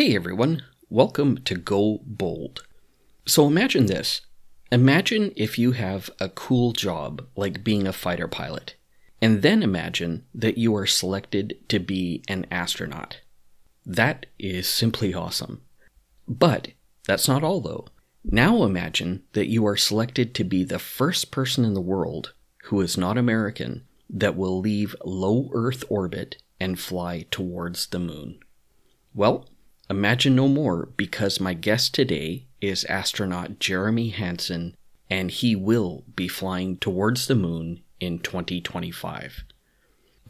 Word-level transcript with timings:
Hey 0.00 0.16
everyone, 0.16 0.62
welcome 0.88 1.36
to 1.44 1.54
Go 1.54 2.00
Bold. 2.06 2.64
So 3.26 3.46
imagine 3.46 3.84
this. 3.84 4.22
Imagine 4.72 5.30
if 5.36 5.58
you 5.58 5.72
have 5.72 6.08
a 6.18 6.30
cool 6.30 6.72
job 6.72 7.26
like 7.36 7.62
being 7.62 7.86
a 7.86 7.92
fighter 7.92 8.26
pilot, 8.26 8.76
and 9.20 9.42
then 9.42 9.62
imagine 9.62 10.24
that 10.34 10.56
you 10.56 10.74
are 10.74 10.86
selected 10.86 11.58
to 11.68 11.78
be 11.78 12.22
an 12.28 12.46
astronaut. 12.50 13.20
That 13.84 14.24
is 14.38 14.66
simply 14.66 15.12
awesome. 15.12 15.60
But 16.26 16.68
that's 17.06 17.28
not 17.28 17.44
all 17.44 17.60
though. 17.60 17.88
Now 18.24 18.62
imagine 18.62 19.24
that 19.34 19.50
you 19.50 19.66
are 19.66 19.76
selected 19.76 20.34
to 20.36 20.44
be 20.44 20.64
the 20.64 20.78
first 20.78 21.30
person 21.30 21.62
in 21.62 21.74
the 21.74 21.80
world 21.82 22.32
who 22.64 22.80
is 22.80 22.96
not 22.96 23.18
American 23.18 23.84
that 24.08 24.34
will 24.34 24.60
leave 24.60 24.96
low 25.04 25.50
Earth 25.52 25.84
orbit 25.90 26.42
and 26.58 26.80
fly 26.80 27.26
towards 27.30 27.88
the 27.88 27.98
moon. 27.98 28.38
Well, 29.14 29.46
imagine 29.90 30.36
no 30.36 30.46
more 30.46 30.88
because 30.96 31.40
my 31.40 31.52
guest 31.52 31.92
today 31.92 32.46
is 32.60 32.84
astronaut 32.84 33.58
Jeremy 33.58 34.10
Hansen 34.10 34.76
and 35.10 35.30
he 35.30 35.56
will 35.56 36.04
be 36.14 36.28
flying 36.28 36.76
towards 36.76 37.26
the 37.26 37.34
moon 37.34 37.82
in 37.98 38.20
2025. 38.20 39.44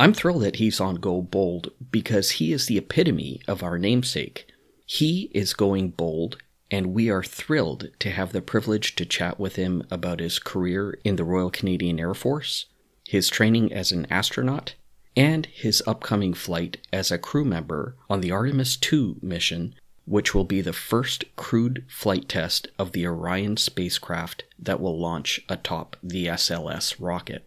I'm 0.01 0.15
thrilled 0.15 0.43
that 0.43 0.57
he's 0.57 0.81
on 0.81 0.95
Go 0.95 1.21
Bold 1.21 1.73
because 1.91 2.33
he 2.33 2.55
is 2.55 2.67
the 2.67 2.79
epitome 2.79 3.43
of 3.47 3.63
our 3.63 3.79
namesake. 3.79 4.47
He 4.87 5.31
is 5.35 5.53
going 5.53 5.91
bold 5.91 6.39
and 6.71 6.95
we 6.95 7.11
are 7.11 7.23
thrilled 7.23 7.89
to 7.99 8.11
have 8.11 8.33
the 8.33 8.41
privilege 8.41 8.95
to 8.97 9.05
chat 9.05 9.39
with 9.39 9.57
him 9.57 9.83
about 9.91 10.21
his 10.21 10.39
career 10.39 10.99
in 11.05 11.17
the 11.17 11.25
Royal 11.25 11.51
Canadian 11.51 12.01
Air 12.01 12.15
Force, 12.15 12.67
his 13.07 13.29
training 13.29 13.73
as 13.73 13.93
an 13.93 14.07
astronaut, 14.11 14.75
and 15.17 15.47
his 15.47 15.83
upcoming 15.87 16.35
flight 16.35 16.79
as 16.93 17.11
a 17.11 17.19
crew 17.19 17.45
member 17.45 17.97
on 18.09 18.21
the 18.21 18.31
Artemis 18.31 18.79
II 18.93 19.17
mission, 19.21 19.75
which 20.05 20.35
will 20.35 20.45
be 20.45 20.61
the 20.61 20.73
first 20.73 21.25
crewed 21.37 21.85
flight 21.89 22.29
test 22.29 22.69
of 22.79 22.93
the 22.93 23.07
Orion 23.07 23.57
spacecraft 23.57 24.45
that 24.59 24.81
will 24.81 24.99
launch 24.99 25.41
atop 25.49 25.97
the 26.03 26.27
SLS 26.27 26.97
rocket. 26.99 27.47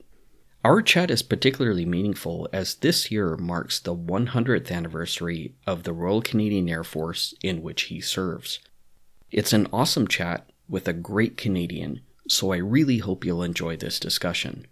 Our 0.64 0.81
chat 0.81 1.11
is 1.11 1.22
particularly 1.22 1.86
meaningful 1.86 2.47
as 2.53 2.75
this 2.75 3.11
year 3.11 3.36
marks 3.36 3.80
the 3.80 3.94
100th 3.94 4.72
anniversary 4.72 5.55
of 5.67 5.83
the 5.83 5.92
Royal 5.92 6.22
Canadian 6.22 6.70
Air 6.70 6.86
Force 6.86 7.33
in 7.44 7.61
which 7.61 7.83
he 7.83 8.00
serves. 8.00 8.59
It's 9.30 9.52
an 9.52 9.67
awesome 9.73 10.08
chat 10.08 10.50
with 10.70 10.88
a 10.88 10.94
great 10.94 11.36
Canadian, 11.36 12.00
so 12.30 12.53
I 12.53 12.58
really 12.58 13.00
hope 13.00 13.25
you'll 13.25 13.44
enjoy 13.44 13.75
this 13.75 14.00
discussion. 14.00 14.67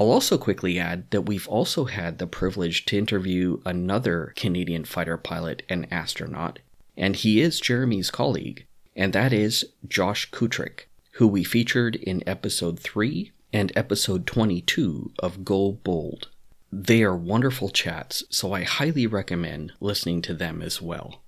I'll 0.00 0.12
also 0.12 0.38
quickly 0.38 0.78
add 0.78 1.10
that 1.10 1.26
we've 1.26 1.46
also 1.46 1.84
had 1.84 2.16
the 2.16 2.26
privilege 2.26 2.86
to 2.86 2.96
interview 2.96 3.60
another 3.66 4.32
Canadian 4.34 4.86
fighter 4.86 5.18
pilot 5.18 5.62
and 5.68 5.86
astronaut, 5.92 6.58
and 6.96 7.14
he 7.14 7.42
is 7.42 7.60
Jeremy's 7.60 8.10
colleague, 8.10 8.64
and 8.96 9.12
that 9.12 9.30
is 9.34 9.66
Josh 9.86 10.30
Kutryk, 10.30 10.86
who 11.12 11.28
we 11.28 11.44
featured 11.44 11.96
in 11.96 12.26
episode 12.26 12.80
3 12.80 13.30
and 13.52 13.72
episode 13.76 14.26
22 14.26 15.12
of 15.18 15.44
Go 15.44 15.72
Bold. 15.72 16.28
They 16.72 17.02
are 17.02 17.14
wonderful 17.14 17.68
chats, 17.68 18.24
so 18.30 18.54
I 18.54 18.62
highly 18.62 19.06
recommend 19.06 19.72
listening 19.80 20.22
to 20.22 20.32
them 20.32 20.62
as 20.62 20.80
well. 20.80 21.20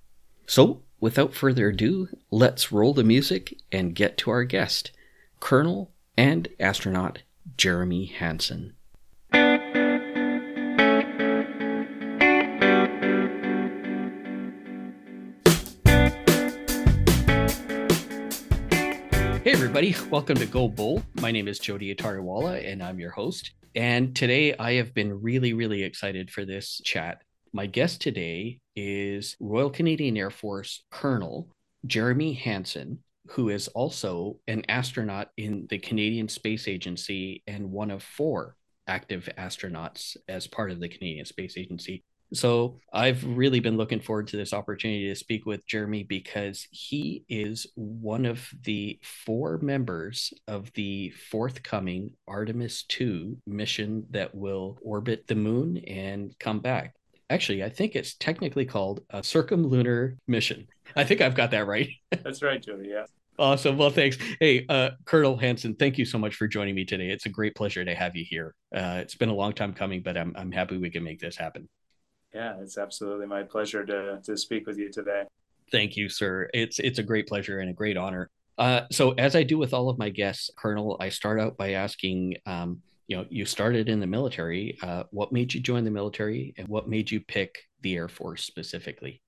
So, 0.46 0.80
without 0.98 1.34
further 1.34 1.68
ado, 1.68 2.08
let's 2.30 2.72
roll 2.72 2.94
the 2.94 3.04
music 3.04 3.54
and 3.70 3.94
get 3.94 4.16
to 4.18 4.30
our 4.30 4.44
guest, 4.44 4.92
Colonel 5.40 5.90
and 6.16 6.48
astronaut 6.58 7.18
Jeremy 7.56 8.06
Hansen. 8.06 8.74
Hey 19.42 19.52
everybody, 19.52 19.96
welcome 20.10 20.36
to 20.36 20.46
Go 20.46 20.68
Bold. 20.68 21.02
My 21.20 21.30
name 21.30 21.48
is 21.48 21.58
Jody 21.58 21.94
Atariwala 21.94 22.70
and 22.70 22.82
I'm 22.82 23.00
your 23.00 23.10
host. 23.10 23.52
And 23.74 24.14
today 24.14 24.54
I 24.56 24.74
have 24.74 24.94
been 24.94 25.20
really, 25.20 25.52
really 25.52 25.82
excited 25.82 26.30
for 26.30 26.44
this 26.44 26.80
chat. 26.84 27.22
My 27.52 27.66
guest 27.66 28.00
today 28.00 28.60
is 28.76 29.36
Royal 29.40 29.70
Canadian 29.70 30.16
Air 30.16 30.30
Force 30.30 30.84
Colonel 30.90 31.48
Jeremy 31.86 32.34
Hansen, 32.34 33.00
who 33.28 33.48
is 33.48 33.68
also 33.68 34.38
an 34.46 34.64
astronaut 34.68 35.28
in 35.36 35.66
the 35.70 35.78
Canadian 35.78 36.28
Space 36.28 36.68
Agency 36.68 37.42
and 37.46 37.70
one 37.70 37.90
of 37.90 38.02
four 38.02 38.56
active 38.86 39.28
astronauts 39.38 40.16
as 40.28 40.46
part 40.46 40.70
of 40.70 40.80
the 40.80 40.88
Canadian 40.88 41.24
Space 41.24 41.56
Agency. 41.56 42.04
So 42.34 42.78
I've 42.92 43.22
really 43.24 43.60
been 43.60 43.76
looking 43.76 44.00
forward 44.00 44.28
to 44.28 44.38
this 44.38 44.54
opportunity 44.54 45.08
to 45.08 45.14
speak 45.14 45.44
with 45.44 45.66
Jeremy 45.66 46.02
because 46.02 46.66
he 46.70 47.24
is 47.28 47.66
one 47.74 48.24
of 48.24 48.48
the 48.62 48.98
four 49.02 49.58
members 49.58 50.32
of 50.48 50.72
the 50.72 51.10
forthcoming 51.10 52.14
Artemis 52.26 52.84
2 52.84 53.36
mission 53.46 54.06
that 54.10 54.34
will 54.34 54.78
orbit 54.82 55.26
the 55.26 55.34
moon 55.34 55.76
and 55.86 56.34
come 56.38 56.60
back. 56.60 56.94
Actually, 57.32 57.64
I 57.64 57.70
think 57.70 57.96
it's 57.96 58.12
technically 58.12 58.66
called 58.66 59.00
a 59.08 59.20
circumlunar 59.20 60.18
mission. 60.28 60.66
I 60.94 61.04
think 61.04 61.22
I've 61.22 61.34
got 61.34 61.52
that 61.52 61.66
right. 61.66 61.88
That's 62.22 62.42
right, 62.42 62.62
Jody. 62.62 62.90
Yeah. 62.90 63.06
Awesome. 63.38 63.78
Well, 63.78 63.88
thanks. 63.88 64.18
Hey, 64.38 64.66
uh, 64.68 64.90
Colonel 65.06 65.38
Hansen, 65.38 65.74
thank 65.74 65.96
you 65.96 66.04
so 66.04 66.18
much 66.18 66.34
for 66.34 66.46
joining 66.46 66.74
me 66.74 66.84
today. 66.84 67.08
It's 67.08 67.24
a 67.24 67.30
great 67.30 67.54
pleasure 67.54 67.86
to 67.86 67.94
have 67.94 68.14
you 68.14 68.22
here. 68.28 68.54
Uh, 68.76 68.98
it's 69.00 69.14
been 69.14 69.30
a 69.30 69.34
long 69.34 69.54
time 69.54 69.72
coming, 69.72 70.02
but 70.02 70.18
I'm, 70.18 70.34
I'm 70.36 70.52
happy 70.52 70.76
we 70.76 70.90
can 70.90 71.02
make 71.02 71.20
this 71.20 71.34
happen. 71.34 71.70
Yeah, 72.34 72.56
it's 72.60 72.76
absolutely 72.76 73.26
my 73.26 73.44
pleasure 73.44 73.86
to, 73.86 74.20
to 74.22 74.36
speak 74.36 74.66
with 74.66 74.76
you 74.76 74.92
today. 74.92 75.24
Thank 75.70 75.96
you, 75.96 76.10
sir. 76.10 76.50
It's, 76.52 76.80
it's 76.80 76.98
a 76.98 77.02
great 77.02 77.26
pleasure 77.26 77.60
and 77.60 77.70
a 77.70 77.72
great 77.72 77.96
honor. 77.96 78.28
Uh, 78.58 78.82
so, 78.90 79.12
as 79.12 79.34
I 79.34 79.42
do 79.42 79.56
with 79.56 79.72
all 79.72 79.88
of 79.88 79.96
my 79.96 80.10
guests, 80.10 80.50
Colonel, 80.54 80.98
I 81.00 81.08
start 81.08 81.40
out 81.40 81.56
by 81.56 81.72
asking 81.72 82.36
um, 82.44 82.82
you 83.08 83.16
know, 83.16 83.26
you 83.28 83.44
started 83.44 83.88
in 83.88 84.00
the 84.00 84.06
military. 84.06 84.78
Uh, 84.82 85.04
what 85.10 85.32
made 85.32 85.52
you 85.52 85.60
join 85.60 85.84
the 85.84 85.90
military 85.90 86.54
and 86.56 86.68
what 86.68 86.88
made 86.88 87.10
you 87.10 87.20
pick 87.20 87.68
the 87.80 87.96
Air 87.96 88.08
Force 88.08 88.44
specifically? 88.44 89.22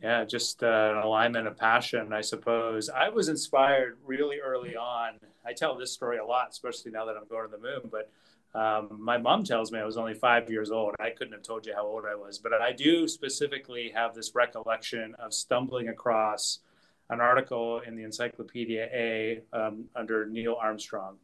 Yeah, 0.00 0.24
just 0.24 0.62
uh, 0.62 0.92
an 0.94 0.98
alignment 0.98 1.46
of 1.46 1.56
passion, 1.56 2.12
I 2.12 2.20
suppose. 2.20 2.90
I 2.90 3.08
was 3.08 3.28
inspired 3.28 3.98
really 4.04 4.38
early 4.40 4.76
on. 4.76 5.14
I 5.44 5.52
tell 5.52 5.76
this 5.76 5.92
story 5.92 6.18
a 6.18 6.24
lot, 6.24 6.48
especially 6.50 6.92
now 6.92 7.06
that 7.06 7.16
I'm 7.16 7.26
going 7.28 7.50
to 7.50 7.56
the 7.56 7.62
moon. 7.62 7.90
But 7.90 8.10
um, 8.58 8.98
my 9.00 9.16
mom 9.16 9.42
tells 9.42 9.72
me 9.72 9.78
I 9.78 9.84
was 9.84 9.96
only 9.96 10.14
five 10.14 10.50
years 10.50 10.70
old. 10.70 10.94
I 11.00 11.10
couldn't 11.10 11.32
have 11.32 11.42
told 11.42 11.66
you 11.66 11.74
how 11.74 11.86
old 11.86 12.04
I 12.10 12.14
was, 12.14 12.38
but 12.38 12.52
I 12.54 12.72
do 12.72 13.08
specifically 13.08 13.90
have 13.94 14.14
this 14.14 14.34
recollection 14.34 15.14
of 15.18 15.32
stumbling 15.32 15.88
across 15.88 16.60
an 17.08 17.20
article 17.20 17.80
in 17.86 17.96
the 17.96 18.02
Encyclopedia 18.02 18.88
A 18.92 19.42
um, 19.52 19.84
under 19.94 20.26
Neil 20.26 20.56
Armstrong 20.60 21.16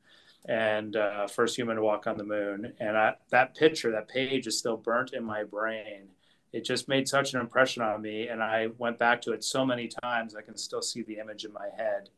and 0.46 0.96
uh, 0.96 1.26
first 1.26 1.56
human 1.56 1.76
to 1.76 1.82
walk 1.82 2.06
on 2.06 2.16
the 2.16 2.24
moon. 2.24 2.72
And 2.80 2.96
I, 2.96 3.14
that 3.30 3.54
picture, 3.54 3.92
that 3.92 4.08
page 4.08 4.46
is 4.46 4.58
still 4.58 4.76
burnt 4.76 5.12
in 5.12 5.24
my 5.24 5.44
brain. 5.44 6.08
It 6.52 6.64
just 6.64 6.88
made 6.88 7.08
such 7.08 7.34
an 7.34 7.40
impression 7.40 7.82
on 7.82 8.02
me. 8.02 8.28
And 8.28 8.42
I 8.42 8.68
went 8.78 8.98
back 8.98 9.22
to 9.22 9.32
it 9.32 9.44
so 9.44 9.64
many 9.64 9.88
times, 10.02 10.34
I 10.34 10.42
can 10.42 10.56
still 10.56 10.82
see 10.82 11.02
the 11.02 11.18
image 11.18 11.44
in 11.44 11.52
my 11.52 11.68
head. 11.76 12.08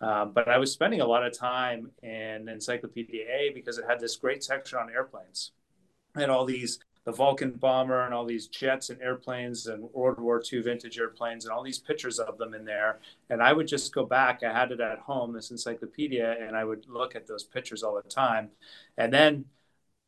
Um, 0.00 0.32
but 0.32 0.48
I 0.48 0.58
was 0.58 0.72
spending 0.72 1.00
a 1.00 1.06
lot 1.06 1.26
of 1.26 1.36
time 1.36 1.90
in 2.02 2.48
Encyclopedia 2.48 3.24
A 3.26 3.50
because 3.54 3.78
it 3.78 3.84
had 3.86 4.00
this 4.00 4.16
great 4.16 4.42
section 4.42 4.78
on 4.78 4.90
airplanes 4.90 5.52
and 6.14 6.30
all 6.30 6.44
these 6.44 6.80
the 7.04 7.12
Vulcan 7.12 7.52
bomber 7.52 8.04
and 8.04 8.12
all 8.12 8.26
these 8.26 8.46
jets 8.46 8.90
and 8.90 9.00
airplanes 9.00 9.66
and 9.66 9.84
World 9.92 10.20
War 10.20 10.42
II 10.52 10.62
vintage 10.62 10.98
airplanes 10.98 11.44
and 11.44 11.52
all 11.52 11.62
these 11.62 11.78
pictures 11.78 12.18
of 12.18 12.36
them 12.36 12.52
in 12.52 12.64
there. 12.64 12.98
And 13.30 13.42
I 13.42 13.52
would 13.52 13.66
just 13.66 13.94
go 13.94 14.04
back. 14.04 14.42
I 14.42 14.52
had 14.52 14.70
it 14.70 14.80
at 14.80 14.98
home, 14.98 15.32
this 15.32 15.50
encyclopedia, 15.50 16.36
and 16.40 16.54
I 16.54 16.64
would 16.64 16.86
look 16.88 17.16
at 17.16 17.26
those 17.26 17.44
pictures 17.44 17.82
all 17.82 17.94
the 17.94 18.08
time. 18.08 18.50
And 18.98 19.12
then 19.12 19.46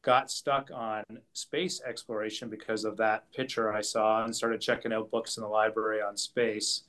got 0.03 0.31
stuck 0.31 0.71
on 0.75 1.05
space 1.33 1.81
exploration 1.81 2.51
because 2.51 2.85
of 2.85 2.97
that 2.97 3.33
picture 3.33 3.73
I 3.73 3.81
saw 3.81 4.25
and 4.25 4.35
started 4.35 4.61
checking 4.61 4.93
out 4.93 5.11
books 5.11 5.37
in 5.37 5.45
the 5.45 5.49
library 5.49 6.03
on 6.03 6.17
space. 6.17 6.83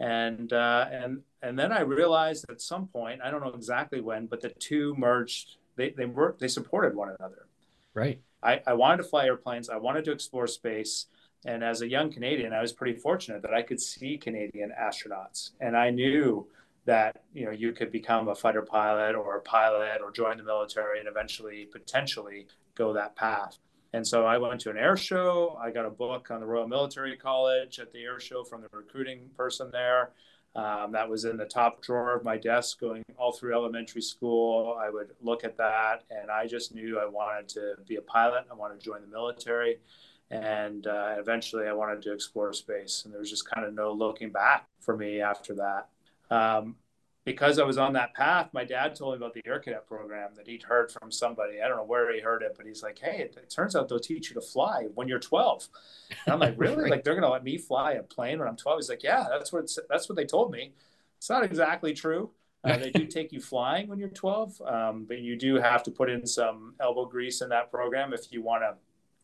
And 0.00 0.52
uh, 0.52 0.86
and 0.90 1.22
and 1.42 1.58
then 1.58 1.72
I 1.72 1.80
realized 1.80 2.46
at 2.50 2.60
some 2.60 2.86
point, 2.88 3.20
I 3.22 3.30
don't 3.30 3.42
know 3.42 3.52
exactly 3.52 4.00
when, 4.00 4.26
but 4.26 4.40
the 4.40 4.50
two 4.50 4.94
merged. 4.96 5.56
They 5.76 5.90
they 5.90 6.06
were 6.06 6.36
they 6.40 6.48
supported 6.48 6.96
one 6.96 7.14
another. 7.18 7.46
Right 7.94 8.20
I, 8.42 8.60
I 8.66 8.74
wanted 8.74 8.98
to 8.98 9.04
fly 9.04 9.26
airplanes. 9.26 9.68
I 9.68 9.76
wanted 9.76 10.04
to 10.06 10.12
explore 10.12 10.46
space. 10.46 11.06
And 11.44 11.62
as 11.62 11.82
a 11.82 11.88
young 11.88 12.12
Canadian, 12.12 12.52
I 12.52 12.60
was 12.60 12.72
pretty 12.72 12.98
fortunate 12.98 13.42
that 13.42 13.54
I 13.54 13.62
could 13.62 13.80
see 13.80 14.18
Canadian 14.18 14.72
astronauts. 14.80 15.50
And 15.60 15.76
I 15.76 15.90
knew 15.90 16.48
that 16.84 17.22
you 17.34 17.44
know 17.44 17.50
you 17.50 17.72
could 17.72 17.92
become 17.92 18.28
a 18.28 18.34
fighter 18.34 18.62
pilot 18.62 19.14
or 19.14 19.36
a 19.36 19.42
pilot 19.42 20.00
or 20.02 20.10
join 20.10 20.38
the 20.38 20.42
military 20.42 20.98
and 20.98 21.06
eventually 21.06 21.66
potentially 21.66 22.46
go 22.74 22.94
that 22.94 23.14
path. 23.14 23.58
And 23.92 24.06
so 24.06 24.24
I 24.24 24.38
went 24.38 24.60
to 24.62 24.70
an 24.70 24.78
air 24.78 24.96
show. 24.96 25.58
I 25.62 25.70
got 25.70 25.86
a 25.86 25.90
book 25.90 26.30
on 26.30 26.40
the 26.40 26.46
Royal 26.46 26.68
Military 26.68 27.16
College 27.16 27.78
at 27.78 27.92
the 27.92 28.02
air 28.02 28.20
show 28.20 28.44
from 28.44 28.62
the 28.62 28.68
recruiting 28.72 29.30
person 29.36 29.70
there. 29.70 30.10
Um, 30.54 30.92
that 30.92 31.08
was 31.08 31.24
in 31.24 31.36
the 31.36 31.44
top 31.44 31.82
drawer 31.82 32.16
of 32.16 32.24
my 32.24 32.36
desk 32.36 32.80
going 32.80 33.04
all 33.16 33.32
through 33.32 33.54
elementary 33.54 34.02
school. 34.02 34.76
I 34.80 34.90
would 34.90 35.10
look 35.20 35.44
at 35.44 35.56
that 35.58 36.04
and 36.10 36.30
I 36.30 36.46
just 36.46 36.74
knew 36.74 36.98
I 36.98 37.06
wanted 37.06 37.48
to 37.50 37.74
be 37.86 37.96
a 37.96 38.02
pilot. 38.02 38.46
I 38.50 38.54
wanted 38.54 38.80
to 38.80 38.84
join 38.84 39.02
the 39.02 39.06
military. 39.06 39.78
And 40.30 40.86
uh, 40.86 41.14
eventually 41.18 41.66
I 41.66 41.72
wanted 41.72 42.02
to 42.02 42.12
explore 42.12 42.52
space. 42.52 43.02
And 43.04 43.12
there 43.12 43.20
was 43.20 43.30
just 43.30 43.48
kind 43.48 43.66
of 43.66 43.74
no 43.74 43.92
looking 43.92 44.30
back 44.30 44.66
for 44.80 44.96
me 44.96 45.20
after 45.20 45.54
that. 45.54 45.88
Um, 46.30 46.76
because 47.28 47.58
I 47.58 47.64
was 47.64 47.76
on 47.76 47.92
that 47.92 48.14
path, 48.14 48.48
my 48.52 48.64
dad 48.64 48.94
told 48.94 49.12
me 49.12 49.16
about 49.18 49.34
the 49.34 49.42
Air 49.46 49.58
Cadet 49.58 49.86
program 49.86 50.30
that 50.36 50.46
he'd 50.46 50.62
heard 50.62 50.90
from 50.90 51.10
somebody. 51.10 51.60
I 51.60 51.68
don't 51.68 51.76
know 51.76 51.84
where 51.84 52.12
he 52.12 52.20
heard 52.20 52.42
it, 52.42 52.54
but 52.56 52.66
he's 52.66 52.82
like, 52.82 52.98
"Hey, 52.98 53.18
it, 53.18 53.36
it 53.36 53.50
turns 53.50 53.76
out 53.76 53.88
they'll 53.88 54.00
teach 54.00 54.30
you 54.30 54.34
to 54.34 54.40
fly 54.40 54.86
when 54.94 55.08
you're 55.08 55.18
12." 55.18 55.68
And 56.24 56.32
I'm 56.32 56.40
like, 56.40 56.54
"Really? 56.58 56.84
right. 56.84 56.90
Like 56.90 57.04
they're 57.04 57.14
gonna 57.14 57.30
let 57.30 57.44
me 57.44 57.58
fly 57.58 57.92
a 57.92 58.02
plane 58.02 58.38
when 58.38 58.48
I'm 58.48 58.56
12?" 58.56 58.78
He's 58.78 58.88
like, 58.88 59.02
"Yeah, 59.02 59.26
that's 59.28 59.52
what 59.52 59.70
that's 59.90 60.08
what 60.08 60.16
they 60.16 60.24
told 60.24 60.50
me." 60.50 60.72
It's 61.18 61.28
not 61.28 61.44
exactly 61.44 61.92
true. 61.92 62.30
Uh, 62.64 62.78
they 62.78 62.90
do 62.90 63.04
take 63.18 63.32
you 63.32 63.40
flying 63.40 63.88
when 63.88 63.98
you're 63.98 64.08
12, 64.08 64.62
um, 64.62 65.04
but 65.06 65.18
you 65.18 65.36
do 65.36 65.56
have 65.56 65.82
to 65.82 65.90
put 65.90 66.08
in 66.08 66.26
some 66.26 66.74
elbow 66.80 67.04
grease 67.04 67.42
in 67.42 67.50
that 67.50 67.70
program 67.70 68.12
if 68.12 68.32
you 68.32 68.42
want 68.42 68.62
to 68.62 68.74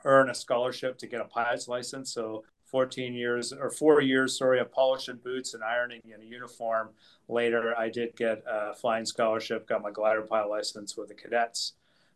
earn 0.04 0.28
a 0.28 0.34
scholarship 0.34 0.98
to 0.98 1.06
get 1.06 1.20
a 1.20 1.24
pilot's 1.24 1.68
license. 1.68 2.12
So 2.12 2.44
14 2.66 3.14
years 3.14 3.52
or 3.52 3.70
four 3.70 4.00
years, 4.00 4.38
sorry, 4.38 4.60
of 4.60 4.72
polishing 4.72 5.18
boots 5.22 5.54
and 5.54 5.62
ironing 5.62 6.00
in 6.04 6.20
a 6.20 6.24
uniform. 6.24 6.90
Later, 7.28 7.74
I 7.78 7.88
did 7.88 8.16
get 8.16 8.42
a 8.46 8.74
flying 8.74 9.04
scholarship, 9.04 9.68
got 9.68 9.82
my 9.82 9.90
glider 9.90 10.22
pilot 10.22 10.50
license 10.50 10.96
with 10.96 11.08
the 11.08 11.14
cadets. 11.14 11.74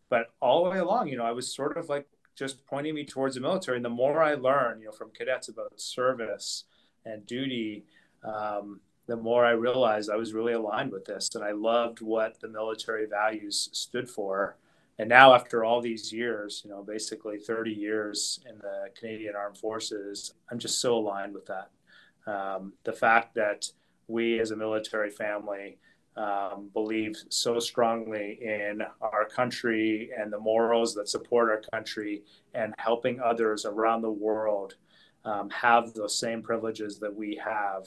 But 0.08 0.30
all 0.40 0.64
the 0.64 0.70
way 0.70 0.78
along, 0.78 1.08
you 1.08 1.16
know, 1.16 1.24
I 1.24 1.32
was 1.32 1.54
sort 1.54 1.76
of 1.76 1.88
like 1.88 2.06
just 2.34 2.64
pointing 2.66 2.94
me 2.94 3.04
towards 3.04 3.34
the 3.34 3.40
military. 3.40 3.76
And 3.76 3.84
the 3.84 3.90
more 3.90 4.22
I 4.22 4.34
learned, 4.34 4.80
you 4.80 4.86
know, 4.86 4.92
from 4.92 5.10
cadets 5.10 5.48
about 5.48 5.80
service 5.80 6.64
and 7.04 7.26
duty, 7.26 7.84
um, 8.24 8.80
the 9.06 9.16
more 9.16 9.44
I 9.44 9.50
realized 9.50 10.10
I 10.10 10.16
was 10.16 10.32
really 10.32 10.52
aligned 10.52 10.92
with 10.92 11.04
this. 11.04 11.34
And 11.34 11.44
I 11.44 11.52
loved 11.52 12.00
what 12.00 12.40
the 12.40 12.48
military 12.48 13.06
values 13.06 13.68
stood 13.72 14.08
for 14.08 14.56
and 14.98 15.08
now 15.08 15.34
after 15.34 15.64
all 15.64 15.80
these 15.80 16.12
years 16.12 16.62
you 16.64 16.70
know 16.70 16.82
basically 16.82 17.38
30 17.38 17.70
years 17.70 18.40
in 18.48 18.58
the 18.58 18.88
canadian 18.98 19.34
armed 19.36 19.58
forces 19.58 20.34
i'm 20.50 20.58
just 20.58 20.80
so 20.80 20.96
aligned 20.96 21.34
with 21.34 21.46
that. 21.46 21.70
Um, 22.26 22.74
the 22.84 22.92
fact 22.92 23.34
that 23.36 23.70
we 24.06 24.38
as 24.38 24.50
a 24.50 24.56
military 24.56 25.10
family 25.10 25.78
um, 26.16 26.70
believe 26.72 27.16
so 27.28 27.60
strongly 27.60 28.38
in 28.42 28.82
our 29.00 29.24
country 29.24 30.10
and 30.18 30.32
the 30.32 30.38
morals 30.38 30.94
that 30.94 31.08
support 31.08 31.48
our 31.48 31.62
country 31.72 32.22
and 32.54 32.74
helping 32.78 33.20
others 33.20 33.64
around 33.64 34.02
the 34.02 34.10
world 34.10 34.74
um, 35.24 35.48
have 35.50 35.94
those 35.94 36.18
same 36.18 36.42
privileges 36.42 36.98
that 36.98 37.14
we 37.14 37.40
have 37.42 37.86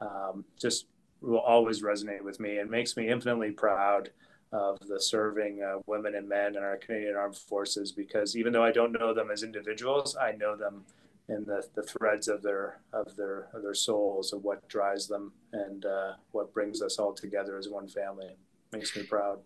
um, 0.00 0.44
just 0.60 0.86
will 1.20 1.38
always 1.38 1.82
resonate 1.82 2.22
with 2.22 2.40
me 2.40 2.58
and 2.58 2.70
makes 2.70 2.96
me 2.96 3.08
infinitely 3.08 3.52
proud 3.52 4.10
of 4.52 4.78
the 4.86 5.00
serving 5.00 5.62
uh, 5.62 5.78
women 5.86 6.14
and 6.14 6.28
men 6.28 6.56
in 6.56 6.62
our 6.62 6.76
Canadian 6.76 7.16
Armed 7.16 7.36
Forces 7.36 7.90
because 7.90 8.36
even 8.36 8.52
though 8.52 8.64
I 8.64 8.72
don't 8.72 8.92
know 8.92 9.14
them 9.14 9.30
as 9.30 9.42
individuals, 9.42 10.16
I 10.16 10.32
know 10.32 10.56
them 10.56 10.84
in 11.28 11.44
the, 11.44 11.66
the 11.74 11.82
threads 11.82 12.28
of 12.28 12.42
their 12.42 12.78
of 12.92 13.16
their 13.16 13.48
of 13.54 13.62
their 13.62 13.74
souls 13.74 14.32
of 14.32 14.44
what 14.44 14.68
drives 14.68 15.06
them 15.06 15.32
and 15.52 15.84
uh, 15.86 16.12
what 16.32 16.52
brings 16.52 16.82
us 16.82 16.98
all 16.98 17.14
together 17.14 17.56
as 17.56 17.68
one 17.68 17.88
family. 17.88 18.26
It 18.26 18.38
makes 18.72 18.94
me 18.96 19.04
proud. 19.04 19.38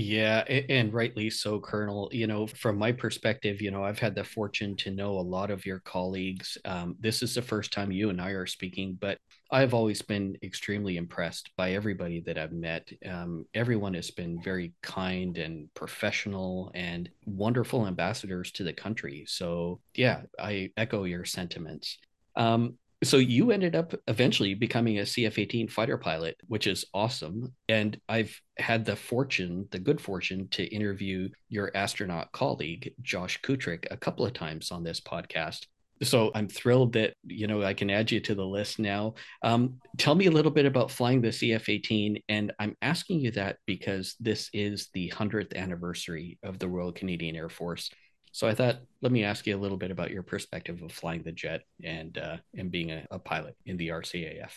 Yeah, 0.00 0.42
and 0.42 0.94
rightly 0.94 1.28
so, 1.28 1.58
Colonel. 1.58 2.08
You 2.12 2.28
know, 2.28 2.46
from 2.46 2.78
my 2.78 2.92
perspective, 2.92 3.60
you 3.60 3.72
know, 3.72 3.82
I've 3.82 3.98
had 3.98 4.14
the 4.14 4.22
fortune 4.22 4.76
to 4.76 4.92
know 4.92 5.18
a 5.18 5.20
lot 5.20 5.50
of 5.50 5.66
your 5.66 5.80
colleagues. 5.80 6.56
Um, 6.64 6.94
this 7.00 7.20
is 7.20 7.34
the 7.34 7.42
first 7.42 7.72
time 7.72 7.90
you 7.90 8.08
and 8.10 8.20
I 8.20 8.30
are 8.30 8.46
speaking, 8.46 8.96
but 9.00 9.18
I've 9.50 9.74
always 9.74 10.00
been 10.00 10.38
extremely 10.40 10.98
impressed 10.98 11.50
by 11.56 11.72
everybody 11.72 12.20
that 12.20 12.38
I've 12.38 12.52
met. 12.52 12.88
Um, 13.10 13.44
everyone 13.54 13.94
has 13.94 14.12
been 14.12 14.40
very 14.40 14.72
kind 14.84 15.36
and 15.36 15.68
professional 15.74 16.70
and 16.76 17.10
wonderful 17.26 17.84
ambassadors 17.84 18.52
to 18.52 18.62
the 18.62 18.72
country. 18.72 19.24
So, 19.26 19.80
yeah, 19.96 20.20
I 20.38 20.70
echo 20.76 21.02
your 21.04 21.24
sentiments. 21.24 21.98
Um, 22.36 22.74
so 23.04 23.18
you 23.18 23.52
ended 23.52 23.76
up 23.76 23.94
eventually 24.08 24.54
becoming 24.54 24.98
a 24.98 25.02
CF-18 25.02 25.70
fighter 25.70 25.98
pilot, 25.98 26.36
which 26.48 26.66
is 26.66 26.84
awesome. 26.92 27.54
And 27.68 28.00
I've 28.08 28.40
had 28.56 28.84
the 28.84 28.96
fortune, 28.96 29.68
the 29.70 29.78
good 29.78 30.00
fortune, 30.00 30.48
to 30.52 30.64
interview 30.64 31.28
your 31.48 31.70
astronaut 31.76 32.32
colleague 32.32 32.92
Josh 33.02 33.40
Kutryk 33.42 33.86
a 33.90 33.96
couple 33.96 34.26
of 34.26 34.32
times 34.32 34.72
on 34.72 34.82
this 34.82 35.00
podcast. 35.00 35.66
So 36.02 36.30
I'm 36.34 36.48
thrilled 36.48 36.92
that 36.92 37.14
you 37.24 37.46
know 37.46 37.62
I 37.62 37.74
can 37.74 37.90
add 37.90 38.10
you 38.10 38.20
to 38.20 38.34
the 38.34 38.46
list 38.46 38.78
now. 38.78 39.14
Um, 39.42 39.80
tell 39.96 40.14
me 40.14 40.26
a 40.26 40.30
little 40.30 40.52
bit 40.52 40.66
about 40.66 40.90
flying 40.90 41.20
the 41.20 41.28
CF-18, 41.28 42.22
and 42.28 42.52
I'm 42.58 42.76
asking 42.82 43.20
you 43.20 43.32
that 43.32 43.56
because 43.66 44.14
this 44.20 44.48
is 44.52 44.90
the 44.94 45.08
hundredth 45.08 45.54
anniversary 45.54 46.38
of 46.44 46.58
the 46.58 46.68
Royal 46.68 46.92
Canadian 46.92 47.34
Air 47.34 47.48
Force. 47.48 47.90
So 48.32 48.46
I 48.46 48.54
thought, 48.54 48.76
let 49.00 49.12
me 49.12 49.24
ask 49.24 49.46
you 49.46 49.56
a 49.56 49.58
little 49.58 49.76
bit 49.76 49.90
about 49.90 50.10
your 50.10 50.22
perspective 50.22 50.82
of 50.82 50.92
flying 50.92 51.22
the 51.22 51.32
jet 51.32 51.62
and 51.82 52.16
uh, 52.18 52.36
and 52.56 52.70
being 52.70 52.90
a, 52.90 53.06
a, 53.10 53.18
pilot 53.18 53.56
in 53.66 53.76
the 53.76 53.88
RCAF. 53.88 54.50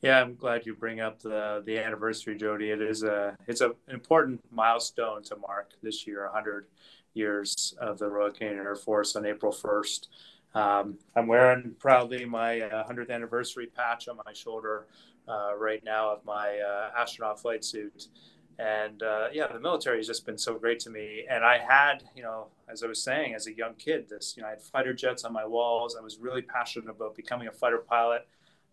Yeah, 0.00 0.20
I'm 0.20 0.34
glad 0.34 0.66
you 0.66 0.74
bring 0.74 1.00
up 1.00 1.20
the 1.20 1.62
the 1.64 1.78
anniversary, 1.78 2.36
Jody. 2.36 2.70
It 2.70 2.82
is 2.82 3.02
a 3.02 3.36
it's 3.46 3.60
a, 3.60 3.70
an 3.70 3.94
important 3.94 4.40
milestone 4.50 5.22
to 5.24 5.36
mark 5.36 5.72
this 5.82 6.06
year, 6.06 6.24
100 6.24 6.66
years 7.14 7.74
of 7.78 7.98
the 7.98 8.08
Royal 8.08 8.30
Canadian 8.30 8.64
Air 8.64 8.74
Force 8.74 9.16
on 9.16 9.26
April 9.26 9.52
1st. 9.52 10.08
Um, 10.54 10.98
I'm 11.16 11.26
wearing 11.26 11.74
proudly 11.78 12.24
my 12.24 12.60
uh, 12.60 12.86
100th 12.86 13.10
anniversary 13.10 13.66
patch 13.66 14.08
on 14.08 14.18
my 14.24 14.32
shoulder 14.32 14.86
uh, 15.28 15.52
right 15.56 15.82
now 15.84 16.10
of 16.10 16.24
my 16.24 16.58
uh, 16.58 16.90
astronaut 16.98 17.40
flight 17.40 17.64
suit 17.64 18.08
and 18.58 19.02
uh, 19.02 19.28
yeah, 19.32 19.46
the 19.46 19.60
military 19.60 19.98
has 19.98 20.06
just 20.06 20.26
been 20.26 20.38
so 20.38 20.54
great 20.54 20.78
to 20.80 20.90
me. 20.90 21.24
And 21.28 21.44
I 21.44 21.58
had, 21.58 22.04
you 22.14 22.22
know, 22.22 22.46
as 22.68 22.82
I 22.82 22.86
was 22.86 23.02
saying, 23.02 23.34
as 23.34 23.46
a 23.46 23.54
young 23.54 23.74
kid, 23.74 24.08
this, 24.08 24.34
you 24.36 24.42
know, 24.42 24.48
I 24.48 24.52
had 24.52 24.62
fighter 24.62 24.92
jets 24.92 25.24
on 25.24 25.32
my 25.32 25.46
walls. 25.46 25.96
I 25.98 26.02
was 26.02 26.18
really 26.18 26.42
passionate 26.42 26.90
about 26.90 27.14
becoming 27.14 27.48
a 27.48 27.52
fighter 27.52 27.78
pilot. 27.78 28.26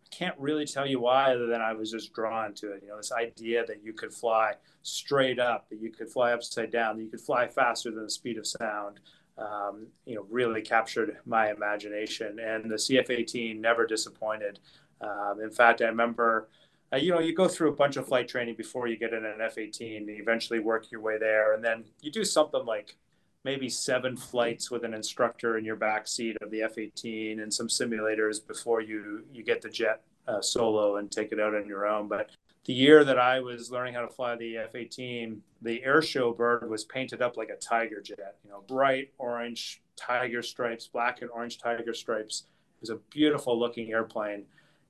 I 0.03 0.15
can't 0.15 0.35
really 0.37 0.65
tell 0.65 0.87
you 0.87 0.99
why, 0.99 1.33
other 1.33 1.47
than 1.47 1.61
I 1.61 1.73
was 1.73 1.91
just 1.91 2.13
drawn 2.13 2.53
to 2.55 2.73
it. 2.73 2.81
You 2.83 2.89
know, 2.89 2.97
this 2.97 3.11
idea 3.11 3.65
that 3.65 3.83
you 3.83 3.93
could 3.93 4.13
fly 4.13 4.53
straight 4.83 5.39
up, 5.39 5.69
that 5.69 5.79
you 5.79 5.91
could 5.91 6.09
fly 6.09 6.33
upside 6.33 6.71
down, 6.71 6.97
that 6.97 7.03
you 7.03 7.09
could 7.09 7.21
fly 7.21 7.47
faster 7.47 7.91
than 7.91 8.03
the 8.03 8.09
speed 8.09 8.37
of 8.37 8.47
sound. 8.47 8.99
Um, 9.37 9.87
you 10.05 10.15
know, 10.15 10.25
really 10.29 10.61
captured 10.61 11.17
my 11.25 11.49
imagination. 11.51 12.39
And 12.39 12.69
the 12.69 12.75
CF-18 12.75 13.59
never 13.59 13.87
disappointed. 13.87 14.59
Um, 14.99 15.39
in 15.41 15.51
fact, 15.51 15.81
I 15.81 15.85
remember 15.85 16.49
uh, 16.91 16.97
you 16.97 17.11
know, 17.11 17.19
you 17.19 17.35
go 17.35 17.47
through 17.47 17.69
a 17.69 17.75
bunch 17.75 17.97
of 17.97 18.07
flight 18.07 18.27
training 18.27 18.55
before 18.55 18.87
you 18.87 18.97
get 18.97 19.13
in 19.13 19.23
an 19.25 19.41
F 19.41 19.57
18, 19.57 19.97
and 19.97 20.09
eventually 20.09 20.59
work 20.59 20.91
your 20.91 21.01
way 21.01 21.17
there. 21.19 21.53
And 21.53 21.63
then 21.63 21.85
you 22.01 22.11
do 22.11 22.25
something 22.25 22.65
like 22.65 22.97
maybe 23.45 23.69
seven 23.69 24.17
flights 24.17 24.69
with 24.69 24.83
an 24.83 24.93
instructor 24.93 25.57
in 25.57 25.65
your 25.65 25.75
back 25.75 26.07
seat 26.07 26.37
of 26.41 26.51
the 26.51 26.61
F 26.61 26.77
18 26.77 27.39
and 27.39 27.53
some 27.53 27.67
simulators 27.67 28.45
before 28.45 28.81
you, 28.81 29.23
you 29.31 29.43
get 29.43 29.61
the 29.61 29.69
jet 29.69 30.01
uh, 30.27 30.41
solo 30.41 30.97
and 30.97 31.11
take 31.11 31.31
it 31.31 31.39
out 31.39 31.55
on 31.55 31.67
your 31.67 31.87
own. 31.87 32.07
But 32.07 32.31
the 32.65 32.73
year 32.73 33.03
that 33.03 33.17
I 33.17 33.39
was 33.39 33.71
learning 33.71 33.93
how 33.93 34.01
to 34.01 34.09
fly 34.09 34.35
the 34.35 34.57
F 34.57 34.75
18, 34.75 35.41
the 35.61 35.83
air 35.83 36.01
show 36.01 36.33
bird 36.33 36.69
was 36.69 36.85
painted 36.85 37.21
up 37.21 37.37
like 37.37 37.49
a 37.49 37.55
tiger 37.55 38.01
jet, 38.01 38.35
you 38.43 38.49
know, 38.49 38.63
bright 38.67 39.11
orange 39.17 39.81
tiger 39.95 40.41
stripes, 40.41 40.87
black 40.87 41.21
and 41.21 41.31
orange 41.31 41.59
tiger 41.59 41.93
stripes. 41.93 42.43
It 42.77 42.81
was 42.81 42.89
a 42.89 42.99
beautiful 43.11 43.59
looking 43.59 43.91
airplane 43.91 44.45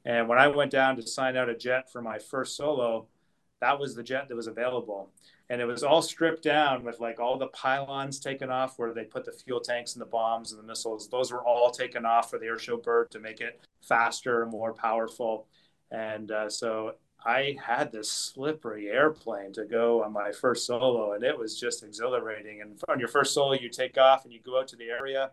and 0.06 0.28
when 0.28 0.40
I 0.40 0.48
went 0.48 0.72
down 0.72 0.96
to 0.96 1.08
sign 1.08 1.36
out 1.36 1.50
a 1.50 1.56
jet 1.56 1.92
for 1.92 2.02
my 2.02 2.20
first 2.20 2.56
solo, 2.56 3.08
that 3.62 3.80
was 3.80 3.96
the 3.96 4.04
jet 4.04 4.30
that 4.30 4.36
was 4.36 4.48
available. 4.48 5.12
And 5.50 5.60
it 5.62 5.66
was 5.66 5.84
all 5.84 6.02
stripped 6.02 6.44
down 6.44 6.84
with 6.84 7.00
like 7.00 7.20
all 7.20 7.38
the 7.38 7.48
pylons 7.48 8.20
taken 8.20 8.50
off 8.50 8.78
where 8.78 8.94
they 8.94 9.04
put 9.04 9.26
the 9.26 9.32
fuel 9.32 9.60
tanks 9.60 9.94
and 9.94 10.02
the 10.02 10.06
bombs 10.06 10.52
and 10.52 10.62
the 10.62 10.66
missiles. 10.66 11.10
Those 11.10 11.32
were 11.32 11.44
all 11.44 11.72
taken 11.72 12.06
off 12.06 12.30
for 12.30 12.38
the 12.38 12.46
airshow 12.46 12.82
bird 12.82 13.10
to 13.12 13.20
make 13.20 13.42
it 13.42 13.60
faster 13.82 14.44
and 14.44 14.52
more 14.52 14.74
powerful. 14.74 15.48
And 15.92 16.32
uh, 16.32 16.50
so 16.50 16.94
I 17.26 17.58
had 17.62 17.92
this 17.92 18.10
slippery 18.10 18.90
airplane 18.90 19.52
to 19.54 19.66
go 19.66 20.04
on 20.04 20.14
my 20.14 20.32
first 20.32 20.66
solo, 20.66 21.14
and 21.14 21.24
it 21.24 21.38
was 21.38 21.60
just 21.60 21.84
exhilarating. 21.84 22.62
And 22.62 22.80
on 22.88 23.00
your 23.00 23.10
first 23.10 23.34
solo, 23.34 23.54
you 23.54 23.70
take 23.70 23.98
off 23.98 24.24
and 24.24 24.34
you 24.34 24.40
go 24.40 24.60
out 24.60 24.68
to 24.70 24.76
the 24.76 24.90
area 24.90 25.32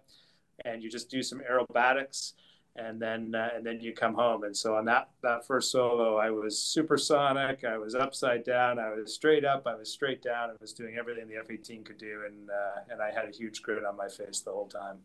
and 0.65 0.83
you 0.83 0.91
just 0.91 1.11
do 1.11 1.23
some 1.23 1.41
aerobatics 1.41 2.33
and 2.79 3.01
then 3.01 3.35
uh, 3.35 3.51
and 3.55 3.65
then 3.65 3.81
you 3.81 3.93
come 3.93 4.15
home. 4.15 4.45
And 4.45 4.57
so 4.57 4.77
on 4.77 4.85
that 4.87 5.09
that 5.23 5.47
first 5.47 5.71
solo, 5.71 6.17
I 6.17 6.31
was 6.31 6.59
supersonic. 6.59 7.65
I 7.65 7.79
was 7.79 7.95
upside 7.95 8.45
down. 8.45 8.79
I 8.79 8.91
was 8.91 9.15
straight 9.15 9.45
up. 9.45 9.67
I 9.67 9.75
was 9.75 9.91
straight 9.91 10.23
down. 10.23 10.51
I 10.51 10.55
was 10.61 10.73
doing 10.73 10.97
everything 10.99 11.29
the 11.29 11.37
F-18 11.37 11.85
could 11.85 11.99
do, 11.99 12.23
and 12.27 12.51
uh, 12.51 12.81
and 12.91 13.03
I 13.03 13.11
had 13.11 13.29
a 13.29 13.37
huge 13.37 13.63
grin 13.63 13.85
on 13.85 13.97
my 13.97 14.09
face 14.09 14.41
the 14.41 14.53
whole 14.53 14.69
time. 14.69 14.99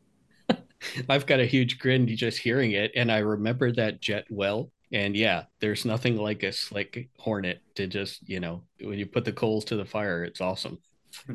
I've 1.10 1.26
got 1.26 1.40
a 1.40 1.46
huge 1.46 1.80
grin 1.80 2.08
just 2.08 2.40
hearing 2.40 2.72
it, 2.72 2.92
and 2.96 3.12
I 3.12 3.20
remember 3.20 3.72
that 3.74 4.02
jet 4.02 4.26
well. 4.30 4.72
And 4.94 5.16
yeah, 5.16 5.44
there's 5.62 5.86
nothing 5.86 6.18
like 6.18 6.44
a 6.44 6.52
slick 6.52 7.10
Hornet 7.18 7.62
to 7.76 7.88
just 7.88 8.28
you 8.28 8.40
know 8.40 8.64
when 8.82 9.00
you 9.00 9.06
put 9.06 9.26
the 9.26 9.32
coals 9.32 9.66
to 9.66 9.76
the 9.76 9.86
fire, 9.86 10.24
it's 10.24 10.42
awesome. 10.42 10.80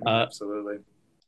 Uh, 0.06 0.24
Absolutely. 0.24 0.78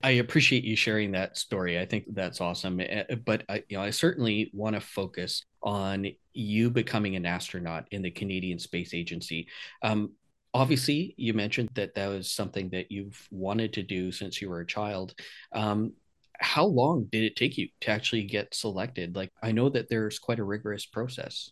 I 0.02 0.10
appreciate 0.12 0.64
you 0.64 0.76
sharing 0.76 1.12
that 1.12 1.36
story. 1.36 1.78
I 1.78 1.84
think 1.84 2.14
that's 2.14 2.40
awesome. 2.40 2.80
Eh, 2.80 3.04
eh, 3.08 3.14
but 3.16 3.42
I, 3.48 3.64
you 3.68 3.76
know, 3.76 3.82
I 3.82 3.90
certainly 3.90 4.50
want 4.54 4.74
to 4.74 4.80
focus 4.80 5.44
on 5.62 6.06
you 6.32 6.70
becoming 6.70 7.16
an 7.16 7.26
astronaut 7.26 7.86
in 7.90 8.02
the 8.02 8.10
Canadian 8.10 8.60
Space 8.60 8.94
Agency. 8.94 9.48
Um, 9.82 10.12
obviously, 10.54 11.14
you 11.16 11.34
mentioned 11.34 11.70
that 11.74 11.96
that 11.96 12.06
was 12.06 12.30
something 12.30 12.70
that 12.70 12.92
you've 12.92 13.26
wanted 13.32 13.72
to 13.72 13.82
do 13.82 14.12
since 14.12 14.40
you 14.40 14.48
were 14.48 14.60
a 14.60 14.66
child. 14.66 15.14
Um, 15.52 15.94
how 16.38 16.66
long 16.66 17.08
did 17.10 17.24
it 17.24 17.34
take 17.34 17.58
you 17.58 17.68
to 17.80 17.90
actually 17.90 18.22
get 18.22 18.54
selected? 18.54 19.16
Like, 19.16 19.32
I 19.42 19.50
know 19.50 19.68
that 19.70 19.88
there's 19.88 20.20
quite 20.20 20.38
a 20.38 20.44
rigorous 20.44 20.86
process. 20.86 21.50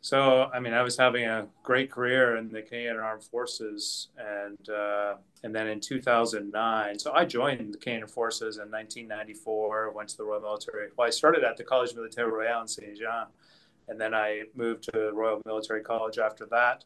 So, 0.00 0.48
I 0.54 0.60
mean, 0.60 0.72
I 0.72 0.82
was 0.82 0.96
having 0.96 1.24
a 1.24 1.48
great 1.64 1.90
career 1.90 2.36
in 2.36 2.48
the 2.48 2.62
Canadian 2.62 2.98
Armed 2.98 3.24
Forces, 3.24 4.08
and 4.16 4.68
uh, 4.68 5.14
and 5.42 5.54
then 5.54 5.66
in 5.66 5.80
2009, 5.80 6.98
so 6.98 7.12
I 7.12 7.24
joined 7.24 7.74
the 7.74 7.78
Canadian 7.78 8.06
Forces 8.06 8.58
in 8.58 8.70
1994. 8.70 9.90
Went 9.90 10.10
to 10.10 10.16
the 10.16 10.24
Royal 10.24 10.42
Military. 10.42 10.90
Well, 10.96 11.08
I 11.08 11.10
started 11.10 11.42
at 11.42 11.56
the 11.56 11.64
College 11.64 11.94
Militaire 11.94 12.28
Royal 12.28 12.62
in 12.62 12.68
Saint 12.68 12.96
Jean, 12.96 13.26
and 13.88 14.00
then 14.00 14.14
I 14.14 14.42
moved 14.54 14.84
to 14.92 15.10
Royal 15.12 15.42
Military 15.44 15.82
College 15.82 16.18
after 16.18 16.46
that. 16.46 16.84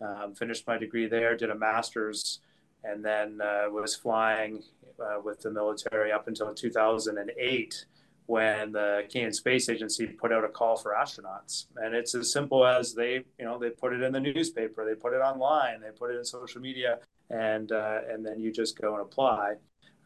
Um, 0.00 0.34
finished 0.34 0.66
my 0.66 0.76
degree 0.76 1.06
there, 1.06 1.36
did 1.36 1.50
a 1.50 1.54
master's, 1.54 2.40
and 2.84 3.04
then 3.04 3.40
uh, 3.40 3.70
was 3.70 3.94
flying 3.94 4.62
uh, 5.00 5.20
with 5.22 5.40
the 5.40 5.50
military 5.50 6.12
up 6.12 6.28
until 6.28 6.52
2008 6.52 7.86
when 8.26 8.72
the 8.72 9.04
Canadian 9.08 9.32
Space 9.32 9.68
Agency 9.68 10.06
put 10.06 10.32
out 10.32 10.44
a 10.44 10.48
call 10.48 10.76
for 10.76 10.94
astronauts. 10.94 11.66
And 11.76 11.94
it's 11.94 12.14
as 12.14 12.32
simple 12.32 12.66
as 12.66 12.92
they, 12.92 13.24
you 13.38 13.44
know, 13.44 13.58
they 13.58 13.70
put 13.70 13.92
it 13.92 14.02
in 14.02 14.12
the 14.12 14.20
newspaper, 14.20 14.84
they 14.84 14.94
put 14.94 15.12
it 15.12 15.18
online, 15.18 15.80
they 15.80 15.90
put 15.96 16.10
it 16.10 16.18
in 16.18 16.24
social 16.24 16.60
media, 16.60 16.98
and 17.30 17.72
uh, 17.72 18.00
and 18.10 18.24
then 18.24 18.40
you 18.40 18.52
just 18.52 18.80
go 18.80 18.94
and 18.94 19.02
apply. 19.02 19.54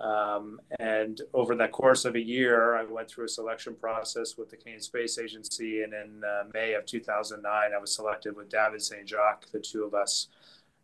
Um, 0.00 0.60
and 0.78 1.20
over 1.34 1.54
the 1.54 1.68
course 1.68 2.06
of 2.06 2.14
a 2.14 2.20
year, 2.20 2.74
I 2.74 2.84
went 2.84 3.10
through 3.10 3.26
a 3.26 3.28
selection 3.28 3.74
process 3.74 4.36
with 4.38 4.48
the 4.48 4.56
Canadian 4.56 4.82
Space 4.82 5.18
Agency. 5.18 5.82
And 5.82 5.92
in 5.92 6.22
uh, 6.24 6.44
May 6.54 6.72
of 6.72 6.86
2009, 6.86 7.52
I 7.52 7.78
was 7.78 7.94
selected 7.94 8.34
with 8.34 8.48
David 8.48 8.80
St. 8.80 9.06
Jacques, 9.06 9.50
the 9.52 9.60
two 9.60 9.84
of 9.84 9.92
us, 9.92 10.28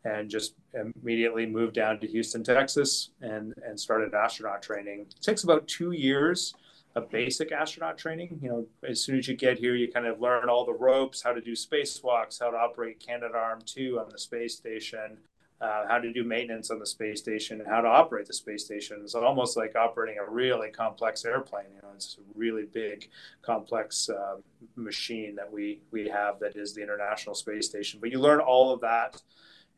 and 0.05 0.28
just 0.28 0.55
immediately 0.75 1.47
moved 1.47 1.75
down 1.75 1.99
to 2.00 2.07
Houston, 2.07 2.45
Texas, 2.45 3.11
and, 3.23 3.55
and 3.66 3.81
started 3.81 4.12
astronaut 4.12 4.62
training. 4.62 5.07
It 5.09 5.23
takes 5.23 5.45
about 5.45 5.66
two 5.66 5.93
years 5.93 6.55
of 6.97 7.11
basic 7.11 7.53
astronaut 7.53 7.99
training. 7.99 8.41
You 8.43 8.49
know, 8.49 8.67
as 8.88 9.03
soon 9.03 9.19
as 9.19 9.29
you 9.29 9.37
get 9.37 9.59
here, 9.59 9.76
you 9.76 9.93
kind 9.93 10.07
of 10.07 10.21
learn 10.21 10.49
all 10.49 10.65
the 10.65 10.73
ropes, 10.73 11.23
how 11.23 11.33
to 11.33 11.43
do 11.43 11.53
spacewalks, 11.53 12.41
how 12.41 12.50
to 12.50 12.57
operate 12.57 13.05
Canadarm2 13.07 14.00
on 14.00 14.09
the 14.11 14.19
space 14.19 14.57
station, 14.57 15.19
uh, 15.61 15.87
how 15.87 15.99
to 15.99 16.11
do 16.11 16.25
maintenance 16.25 16.71
on 16.71 16.79
the 16.79 16.87
space 16.87 17.21
station, 17.21 17.61
and 17.61 17.69
how 17.69 17.83
to 17.83 17.88
operate 17.88 18.26
the 18.26 18.33
space 18.33 18.65
station. 18.65 19.00
It's 19.03 19.15
almost 19.15 19.59
like 19.59 19.76
operating 19.76 20.19
a 20.19 20.29
really 20.29 20.71
complex 20.71 21.26
airplane. 21.26 21.67
You 21.75 21.83
know, 21.83 21.91
it's 21.95 22.17
a 22.19 22.38
really 22.38 22.65
big, 22.65 23.11
complex 23.43 24.09
uh, 24.09 24.37
machine 24.75 25.35
that 25.37 25.53
we 25.53 25.81
we 25.91 26.09
have 26.09 26.41
that 26.41 26.57
is 26.57 26.75
the 26.75 26.83
International 26.83 27.35
Space 27.35 27.67
Station. 27.67 28.00
But 28.00 28.11
you 28.11 28.19
learn 28.19 28.41
all 28.41 28.73
of 28.73 28.81
that, 28.81 29.21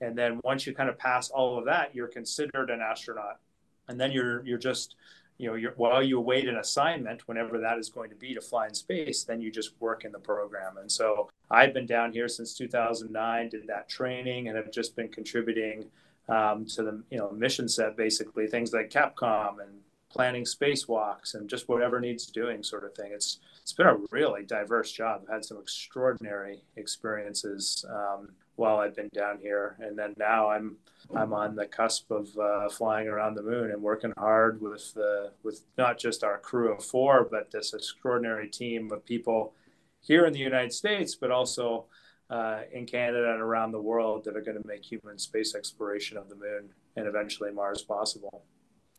and 0.00 0.16
then 0.16 0.40
once 0.44 0.68
you 0.68 0.72
kind 0.72 0.88
of 0.88 0.96
pass 0.96 1.30
all 1.30 1.58
of 1.58 1.64
that, 1.64 1.96
you're 1.96 2.08
considered 2.08 2.70
an 2.70 2.80
astronaut, 2.80 3.40
and 3.88 4.00
then 4.00 4.12
you're 4.12 4.46
you're 4.46 4.58
just 4.58 4.94
you 5.38 5.50
know, 5.50 5.71
while 5.76 6.02
you 6.02 6.18
await 6.18 6.49
an 6.49 6.57
assignment, 6.57 7.26
whenever 7.28 7.59
that 7.59 7.78
is 7.78 7.88
going 7.88 8.11
to 8.11 8.16
be 8.16 8.35
to 8.35 8.40
fly 8.40 8.66
in 8.66 8.75
space, 8.75 9.23
then 9.23 9.40
you 9.40 9.52
just 9.52 9.80
work 9.80 10.04
in 10.04 10.11
the 10.11 10.18
program. 10.18 10.76
And 10.78 10.90
so 10.90 11.30
I've 11.50 11.73
been 11.73 11.87
down 11.87 12.12
here 12.12 12.28
since 12.28 12.54
2009, 12.54 13.49
did 13.49 13.66
that 13.68 13.88
training, 13.88 14.49
and 14.49 14.57
have 14.57 14.73
just 14.73 14.97
been 14.97 15.09
contributing 15.09 15.87
um, 16.28 16.66
to 16.66 16.83
the 16.83 17.02
you 17.11 17.18
know 17.18 17.30
mission 17.30 17.68
set, 17.68 17.97
basically 17.97 18.47
things 18.49 18.73
like 18.73 18.90
Capcom 18.90 19.61
and 19.62 19.80
planning 20.11 20.45
spacewalks 20.45 21.35
and 21.35 21.49
just 21.49 21.68
whatever 21.68 22.00
needs 22.00 22.26
doing, 22.26 22.62
sort 22.62 22.85
of 22.85 22.95
thing. 22.95 23.12
It's 23.12 23.38
it's 23.62 23.73
been 23.73 23.87
a 23.87 23.97
really 24.11 24.45
diverse 24.45 24.90
job. 24.90 25.23
I've 25.23 25.35
had 25.35 25.45
some 25.45 25.59
extraordinary 25.59 26.62
experiences 26.76 27.85
um, 27.88 28.30
while 28.58 28.78
I've 28.78 28.96
been 28.96 29.10
down 29.14 29.38
here, 29.40 29.76
and 29.80 29.98
then 29.98 30.14
now 30.18 30.50
I'm 30.50 30.76
I'm 31.14 31.32
on 31.32 31.54
the 31.54 31.66
cusp 31.66 32.10
of 32.10 32.28
uh, 32.36 32.68
flying 32.68 33.06
around 33.06 33.34
the 33.34 33.42
moon 33.42 33.70
and 33.70 33.80
working 33.80 34.12
hard 34.18 34.60
with 34.60 34.92
the 34.94 35.32
with 35.42 35.62
not 35.76 35.98
just 35.98 36.24
our 36.24 36.38
crew 36.38 36.72
of 36.72 36.84
four, 36.84 37.28
but 37.30 37.50
this 37.50 37.72
extraordinary 37.72 38.48
team 38.48 38.90
of 38.90 39.04
people 39.04 39.54
here 40.00 40.26
in 40.26 40.32
the 40.32 40.38
United 40.38 40.72
States, 40.72 41.14
but 41.14 41.30
also 41.30 41.86
uh, 42.30 42.62
in 42.72 42.84
Canada 42.84 43.32
and 43.32 43.40
around 43.40 43.72
the 43.72 43.80
world 43.80 44.24
that 44.24 44.36
are 44.36 44.42
going 44.42 44.60
to 44.60 44.68
make 44.68 44.84
human 44.84 45.18
space 45.18 45.54
exploration 45.54 46.16
of 46.16 46.28
the 46.28 46.36
moon 46.36 46.68
and 46.96 47.06
eventually 47.06 47.50
Mars 47.52 47.82
possible. 47.82 48.44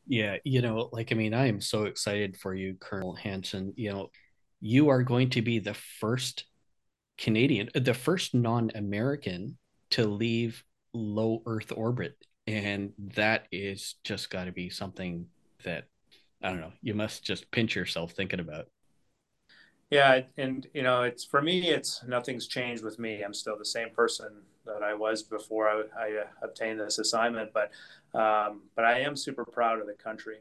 Yeah, 0.07 0.37
you 0.43 0.61
know, 0.61 0.89
like 0.91 1.11
I 1.11 1.15
mean, 1.15 1.33
I 1.33 1.47
am 1.47 1.61
so 1.61 1.83
excited 1.83 2.37
for 2.37 2.55
you, 2.55 2.75
Colonel 2.79 3.13
Hansen. 3.13 3.73
You 3.75 3.91
know, 3.91 4.09
you 4.61 4.89
are 4.89 5.03
going 5.03 5.29
to 5.31 5.41
be 5.41 5.59
the 5.59 5.75
first 5.75 6.45
Canadian, 7.19 7.69
the 7.75 7.93
first 7.93 8.33
non-American 8.33 9.57
to 9.91 10.05
leave 10.07 10.63
low 10.93 11.41
Earth 11.45 11.71
orbit, 11.75 12.15
and 12.47 12.93
that 13.15 13.47
is 13.51 13.95
just 14.03 14.29
got 14.29 14.45
to 14.45 14.51
be 14.51 14.69
something 14.69 15.27
that 15.63 15.85
I 16.41 16.49
don't 16.49 16.61
know. 16.61 16.71
You 16.81 16.93
must 16.93 17.23
just 17.23 17.51
pinch 17.51 17.75
yourself 17.75 18.13
thinking 18.13 18.39
about. 18.39 18.67
Yeah, 19.89 20.21
and 20.37 20.65
you 20.73 20.83
know, 20.83 21.01
it's 21.01 21.25
for 21.25 21.41
me, 21.41 21.69
it's 21.69 22.03
nothing's 22.07 22.47
changed 22.47 22.83
with 22.83 22.99
me. 22.99 23.21
I'm 23.21 23.33
still 23.33 23.57
the 23.57 23.65
same 23.65 23.89
person 23.89 24.29
that 24.65 24.83
I 24.83 24.93
was 24.93 25.23
before 25.23 25.67
I, 25.67 25.83
I 25.99 26.23
obtained 26.41 26.79
this 26.79 26.99
assignment, 26.99 27.51
but 27.53 27.71
um, 28.17 28.61
but 28.75 28.85
I 28.85 28.99
am 28.99 29.15
super 29.15 29.43
proud 29.43 29.81
of 29.81 29.87
the 29.87 29.93
country, 29.93 30.37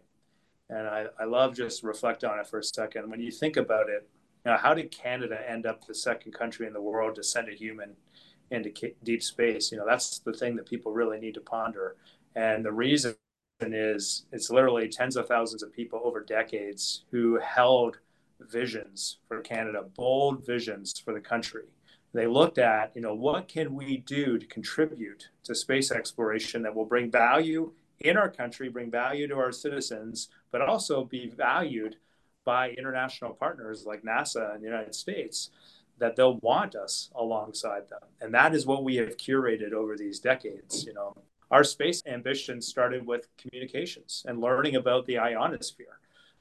and 0.70 0.86
I, 0.86 1.06
I 1.18 1.24
love 1.24 1.56
just 1.56 1.82
reflect 1.82 2.22
on 2.24 2.38
it 2.38 2.46
for 2.46 2.58
a 2.58 2.64
second. 2.64 3.10
When 3.10 3.20
you 3.20 3.32
think 3.32 3.56
about 3.56 3.88
it, 3.88 4.08
you 4.44 4.52
know, 4.52 4.56
how 4.56 4.74
did 4.74 4.90
Canada 4.90 5.38
end 5.48 5.66
up 5.66 5.86
the 5.86 5.94
second 5.94 6.32
country 6.32 6.66
in 6.66 6.72
the 6.72 6.80
world 6.80 7.14
to 7.16 7.22
send 7.22 7.48
a 7.48 7.54
human 7.54 7.96
into 8.50 8.72
deep 9.02 9.22
space? 9.22 9.70
You 9.70 9.78
know, 9.78 9.86
that's 9.86 10.20
the 10.20 10.32
thing 10.32 10.56
that 10.56 10.66
people 10.66 10.92
really 10.92 11.18
need 11.18 11.34
to 11.34 11.40
ponder. 11.40 11.96
And 12.34 12.64
the 12.64 12.72
reason 12.72 13.16
is 13.60 14.26
it's 14.32 14.50
literally 14.50 14.88
tens 14.88 15.16
of 15.16 15.26
thousands 15.26 15.62
of 15.62 15.72
people 15.72 16.00
over 16.04 16.20
decades 16.20 17.04
who 17.10 17.38
held 17.38 17.98
visions 18.40 19.18
for 19.26 19.40
Canada, 19.40 19.84
bold 19.96 20.46
visions 20.46 20.98
for 20.98 21.12
the 21.12 21.20
country. 21.20 21.64
They 22.14 22.26
looked 22.26 22.58
at, 22.58 22.92
you 22.94 23.02
know, 23.02 23.14
what 23.14 23.48
can 23.48 23.74
we 23.74 23.98
do 23.98 24.38
to 24.38 24.46
contribute 24.46 25.28
to 25.44 25.54
space 25.54 25.90
exploration 25.90 26.62
that 26.62 26.74
will 26.74 26.86
bring 26.86 27.10
value 27.10 27.72
in 28.00 28.16
our 28.16 28.30
country, 28.30 28.68
bring 28.68 28.90
value 28.90 29.26
to 29.28 29.36
our 29.36 29.52
citizens, 29.52 30.28
but 30.50 30.62
also 30.62 31.04
be 31.04 31.28
valued 31.28 31.96
by 32.48 32.70
international 32.70 33.34
partners 33.34 33.84
like 33.84 34.02
NASA 34.02 34.54
and 34.54 34.62
the 34.62 34.66
United 34.66 34.94
States 34.94 35.50
that 35.98 36.16
they'll 36.16 36.38
want 36.38 36.74
us 36.74 37.10
alongside 37.14 37.86
them. 37.90 38.00
And 38.22 38.32
that 38.32 38.54
is 38.54 38.64
what 38.64 38.84
we 38.84 38.96
have 38.96 39.18
curated 39.18 39.74
over 39.74 39.98
these 39.98 40.18
decades. 40.18 40.86
You 40.86 40.94
know, 40.94 41.14
our 41.50 41.62
space 41.62 42.02
ambition 42.06 42.62
started 42.62 43.06
with 43.06 43.28
communications 43.36 44.24
and 44.26 44.40
learning 44.40 44.76
about 44.76 45.04
the 45.04 45.18
ionosphere. 45.18 45.98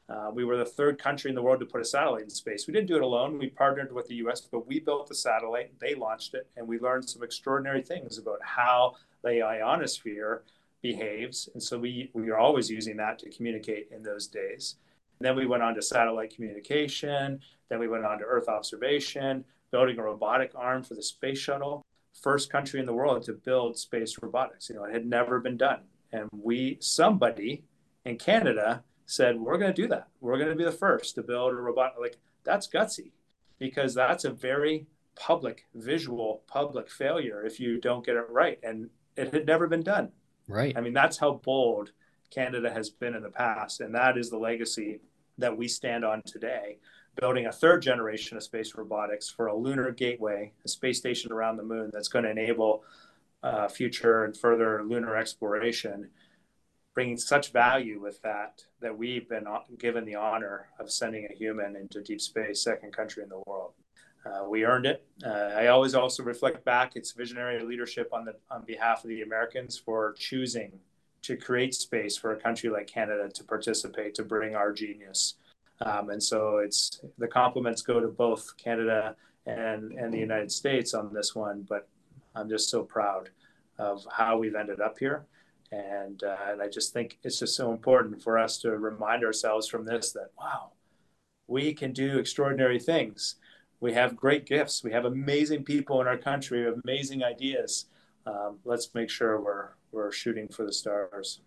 Uh, 0.08 0.32
we 0.34 0.46
were 0.46 0.56
the 0.56 0.64
third 0.64 0.98
country 0.98 1.28
in 1.28 1.36
the 1.36 1.42
world 1.42 1.60
to 1.60 1.66
put 1.66 1.82
a 1.82 1.86
satellite 1.86 2.24
in 2.24 2.30
space. 2.30 2.68
We 2.68 2.74
didn't 2.74 2.88
do 2.88 2.96
it 2.96 3.02
alone. 3.02 3.38
We 3.38 3.50
partnered 3.50 3.92
with 3.92 4.08
the 4.08 4.16
US, 4.28 4.40
but 4.40 4.66
we 4.66 4.80
built 4.80 5.10
the 5.10 5.16
satellite, 5.16 5.78
they 5.78 5.94
launched 5.94 6.36
it, 6.36 6.48
and 6.56 6.66
we 6.66 6.80
learned 6.80 7.10
some 7.10 7.22
extraordinary 7.22 7.82
things 7.82 8.18
about 8.18 8.40
how 8.42 8.96
the 9.26 9.42
ionosphere 9.42 10.44
behaves. 10.82 11.50
And 11.54 11.62
so 11.62 11.78
we, 11.78 12.12
we 12.14 12.30
are 12.30 12.38
always 12.38 12.70
using 12.70 12.96
that 12.96 13.20
to 13.20 13.30
communicate 13.30 13.90
in 13.92 14.04
those 14.04 14.28
days. 14.28 14.78
Then 15.20 15.36
we 15.36 15.46
went 15.46 15.64
on 15.64 15.76
to 15.76 15.82
satellite 15.82 16.36
communication. 16.36 17.40
Then 17.70 17.80
we 17.80 17.88
went 17.88 18.06
on 18.06 18.20
to 18.20 18.26
Earth 18.26 18.48
observation, 18.48 19.44
building 19.72 19.98
a 19.98 20.04
robotic 20.04 20.52
arm 20.56 20.84
for 20.84 20.94
the 20.94 21.04
space 21.04 21.40
shuttle. 21.40 21.86
First 22.22 22.52
country 22.52 22.80
in 22.80 22.86
the 22.86 22.94
world 22.94 23.24
to 23.24 23.34
build 23.34 23.78
space 23.78 24.16
robotics. 24.22 24.70
You 24.70 24.76
know, 24.76 24.86
it 24.86 24.94
had 24.94 25.06
never 25.06 25.40
been 25.40 25.58
done. 25.58 25.82
And 26.12 26.30
we, 26.32 26.78
somebody 26.80 27.64
in 28.06 28.18
Canada, 28.18 28.84
said, 29.08 29.40
We're 29.40 29.58
going 29.58 29.74
to 29.74 29.82
do 29.82 29.88
that. 29.88 30.08
We're 30.22 30.38
going 30.38 30.50
to 30.50 30.56
be 30.56 30.64
the 30.64 30.72
first 30.72 31.16
to 31.16 31.24
build 31.24 31.54
a 31.54 31.56
robot. 31.56 31.96
Like, 32.00 32.18
that's 32.44 32.68
gutsy 32.68 33.12
because 33.58 33.96
that's 33.96 34.26
a 34.26 34.30
very 34.30 34.86
public, 35.16 35.66
visual, 35.74 36.44
public 36.46 36.92
failure 36.92 37.44
if 37.44 37.60
you 37.60 37.80
don't 37.80 38.06
get 38.06 38.16
it 38.16 38.30
right. 38.30 38.60
And 38.62 38.90
it 39.16 39.34
had 39.34 39.48
never 39.48 39.68
been 39.68 39.82
done. 39.82 40.12
Right. 40.48 40.78
I 40.78 40.82
mean, 40.82 40.94
that's 40.94 41.18
how 41.18 41.42
bold 41.44 41.92
Canada 42.30 42.72
has 42.72 42.90
been 42.90 43.16
in 43.16 43.24
the 43.24 43.30
past. 43.30 43.82
And 43.82 43.94
that 43.96 44.18
is 44.18 44.30
the 44.30 44.38
legacy 44.38 45.00
that 45.38 45.56
we 45.56 45.68
stand 45.68 46.04
on 46.04 46.22
today, 46.24 46.78
building 47.20 47.46
a 47.46 47.52
third 47.52 47.82
generation 47.82 48.38
of 48.38 48.44
space 48.44 48.74
robotics 48.76 49.30
for 49.30 49.48
a 49.48 49.56
lunar 49.56 49.92
gateway, 49.92 50.52
a 50.66 50.68
space 50.68 50.98
station 50.98 51.32
around 51.32 51.58
the 51.58 51.64
moon 51.64 51.90
that's 51.94 52.08
going 52.08 52.26
to 52.26 52.32
enable 52.32 52.84
uh, 53.44 53.68
future 53.68 54.26
and 54.26 54.36
further 54.36 54.84
lunar 54.84 55.16
exploration, 55.16 56.10
bringing 56.94 57.18
such 57.18 57.52
value 57.52 58.00
with 58.02 58.22
that 58.24 58.64
that 58.82 58.98
we've 58.98 59.30
been 59.30 59.46
given 59.78 60.06
the 60.06 60.16
honor 60.16 60.68
of 60.80 60.92
sending 60.92 61.28
a 61.30 61.36
human 61.36 61.76
into 61.76 62.02
deep 62.02 62.20
space, 62.20 62.64
second 62.64 62.92
country 62.92 63.24
in 63.24 63.30
the 63.30 63.42
world. 63.46 63.74
Uh, 64.26 64.50
we 64.50 64.66
earned 64.66 64.86
it. 64.86 65.06
Uh, 65.26 65.30
I 65.30 65.68
always 65.68 65.96
also 65.96 66.24
reflect 66.24 66.66
back 66.66 66.96
its 66.96 67.12
visionary 67.12 67.64
leadership 67.64 68.10
on 68.12 68.26
the 68.26 68.36
on 68.52 68.64
behalf 68.66 69.04
of 69.04 69.10
the 69.10 69.22
Americans 69.22 69.78
for 69.78 70.16
choosing 70.18 70.80
to 71.28 71.36
create 71.36 71.74
space 71.74 72.16
for 72.16 72.32
a 72.32 72.40
country 72.40 72.70
like 72.70 72.88
Canada 72.88 73.30
to 73.34 73.44
participate, 73.44 74.16
to 74.16 74.24
bring 74.24 74.56
our 74.56 74.72
genius. 74.72 75.36
Um, 75.82 76.10
and 76.10 76.24
so 76.24 76.60
it's 76.60 77.02
the 77.18 77.28
compliments 77.28 77.82
go 77.82 78.00
to 78.00 78.08
both 78.08 78.56
Canada 78.58 79.16
and, 79.46 79.92
and 79.92 80.14
the 80.14 80.18
United 80.18 80.52
States 80.52 80.94
on 80.94 81.14
this 81.14 81.36
one, 81.36 81.66
but 81.68 81.90
I'm 82.34 82.48
just 82.48 82.70
so 82.70 82.82
proud 82.84 83.30
of 83.78 84.08
how 84.10 84.38
we've 84.38 84.56
ended 84.56 84.80
up 84.80 84.98
here. 84.98 85.26
And, 85.74 86.24
uh, 86.24 86.38
and 86.48 86.62
I 86.62 86.70
just 86.70 86.94
think 86.94 87.20
it's 87.24 87.40
just 87.40 87.58
so 87.58 87.74
important 87.74 88.24
for 88.24 88.38
us 88.38 88.58
to 88.60 88.72
remind 88.78 89.26
ourselves 89.26 89.68
from 89.68 89.84
this 89.84 90.14
that, 90.14 90.32
wow, 90.40 90.72
we 91.48 91.74
can 91.74 91.92
do 91.92 92.20
extraordinary 92.20 92.80
things. 92.80 93.36
We 93.82 93.92
have 93.94 94.16
great 94.16 94.46
gifts. 94.46 94.82
We 94.82 94.94
have 94.94 95.04
amazing 95.04 95.66
people 95.66 96.00
in 96.00 96.08
our 96.08 96.18
country, 96.18 96.72
amazing 96.86 97.22
ideas. 97.22 97.88
Um, 98.28 98.60
let's 98.66 98.94
make 98.94 99.10
sure 99.10 99.40
we're, 99.40 99.70
we're 99.92 100.12
shooting 100.12 100.50
for 100.50 100.66
the 100.66 100.74
stars. 100.74 101.40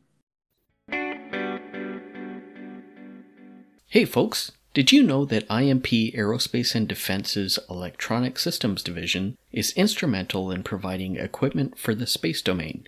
Hey, 3.89 4.05
folks. 4.05 4.53
Did 4.73 4.93
you 4.93 5.03
know 5.03 5.25
that 5.25 5.51
IMP 5.51 6.15
Aerospace 6.15 6.77
and 6.77 6.87
Defense's 6.87 7.59
Electronic 7.69 8.39
Systems 8.39 8.85
Division 8.85 9.37
is 9.51 9.73
instrumental 9.73 10.53
in 10.53 10.63
providing 10.63 11.17
equipment 11.17 11.77
for 11.77 11.93
the 11.93 12.07
space 12.07 12.41
domain? 12.41 12.87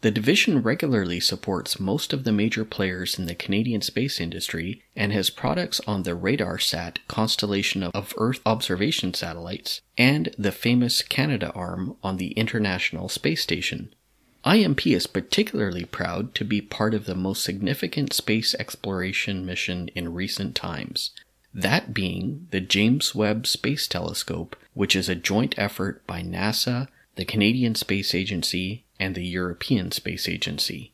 The 0.00 0.12
division 0.12 0.62
regularly 0.62 1.18
supports 1.18 1.80
most 1.80 2.12
of 2.12 2.22
the 2.22 2.30
major 2.30 2.64
players 2.64 3.18
in 3.18 3.26
the 3.26 3.34
Canadian 3.34 3.82
space 3.82 4.20
industry 4.20 4.84
and 4.94 5.12
has 5.12 5.28
products 5.28 5.80
on 5.88 6.04
the 6.04 6.12
RadarSat 6.12 6.98
constellation 7.08 7.82
of 7.82 8.14
Earth 8.16 8.40
observation 8.46 9.12
satellites 9.12 9.80
and 9.96 10.32
the 10.38 10.52
famous 10.52 11.02
Canada 11.02 11.50
arm 11.52 11.96
on 12.04 12.16
the 12.16 12.30
International 12.32 13.08
Space 13.08 13.42
Station. 13.42 13.92
IMP 14.44 14.86
is 14.86 15.08
particularly 15.08 15.84
proud 15.84 16.32
to 16.36 16.44
be 16.44 16.60
part 16.60 16.94
of 16.94 17.06
the 17.06 17.16
most 17.16 17.42
significant 17.42 18.12
space 18.12 18.54
exploration 18.54 19.44
mission 19.44 19.88
in 19.96 20.14
recent 20.14 20.54
times, 20.54 21.10
that 21.52 21.92
being 21.92 22.46
the 22.52 22.60
James 22.60 23.16
Webb 23.16 23.48
Space 23.48 23.88
Telescope, 23.88 24.54
which 24.74 24.94
is 24.94 25.08
a 25.08 25.16
joint 25.16 25.56
effort 25.58 26.06
by 26.06 26.22
NASA, 26.22 26.86
the 27.16 27.24
Canadian 27.24 27.74
Space 27.74 28.14
Agency, 28.14 28.84
and 28.98 29.14
the 29.14 29.26
European 29.26 29.90
Space 29.90 30.28
Agency. 30.28 30.92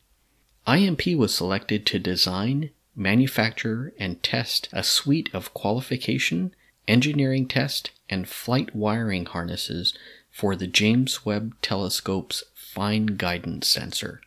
IMP 0.67 1.17
was 1.17 1.35
selected 1.35 1.85
to 1.87 1.99
design, 1.99 2.71
manufacture, 2.97 3.93
and 3.99 4.23
test 4.23 4.69
a 4.73 4.83
suite 4.83 5.29
of 5.35 5.53
qualification, 5.55 6.55
engineering 6.89 7.47
test, 7.47 7.91
and 8.09 8.29
flight 8.29 8.75
wiring 8.75 9.27
harnesses 9.27 9.95
for 10.31 10.57
the 10.57 10.67
James 10.67 11.25
Webb 11.25 11.55
Telescope's 11.63 12.45
fine 12.55 13.07
guidance 13.07 13.69
sensor. 13.69 14.21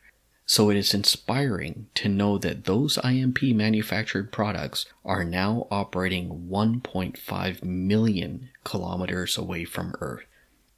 So 0.46 0.70
it 0.70 0.78
is 0.78 0.94
inspiring 0.94 1.88
to 1.96 2.08
know 2.08 2.38
that 2.38 2.64
those 2.64 2.98
IMP 3.04 3.54
manufactured 3.54 4.32
products 4.32 4.86
are 5.04 5.26
now 5.26 5.68
operating 5.70 6.48
1.5 6.50 7.64
million 7.64 8.50
kilometers 8.64 9.38
away 9.38 9.66
from 9.66 9.94
Earth. 10.00 10.24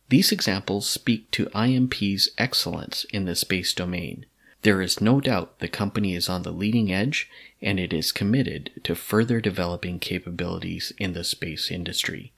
These 0.10 0.32
examples 0.32 0.90
speak 0.90 1.30
to 1.32 1.48
IMP's 1.48 2.30
excellence 2.38 3.06
in 3.06 3.26
the 3.26 3.36
space 3.36 3.74
domain. 3.74 4.28
There 4.64 4.82
is 4.82 5.00
no 5.00 5.22
doubt 5.22 5.60
the 5.60 5.68
company 5.68 6.16
is 6.16 6.28
on 6.28 6.42
the 6.44 6.52
leading 6.52 6.92
edge 6.92 7.30
and 7.62 7.80
it 7.80 7.94
is 7.94 8.12
committed 8.12 8.72
to 8.84 8.96
further 8.96 9.40
developing 9.40 10.00
capabilities 10.00 10.92
in 10.98 11.14
the 11.14 11.24
space 11.24 11.72
industry. 11.72 12.34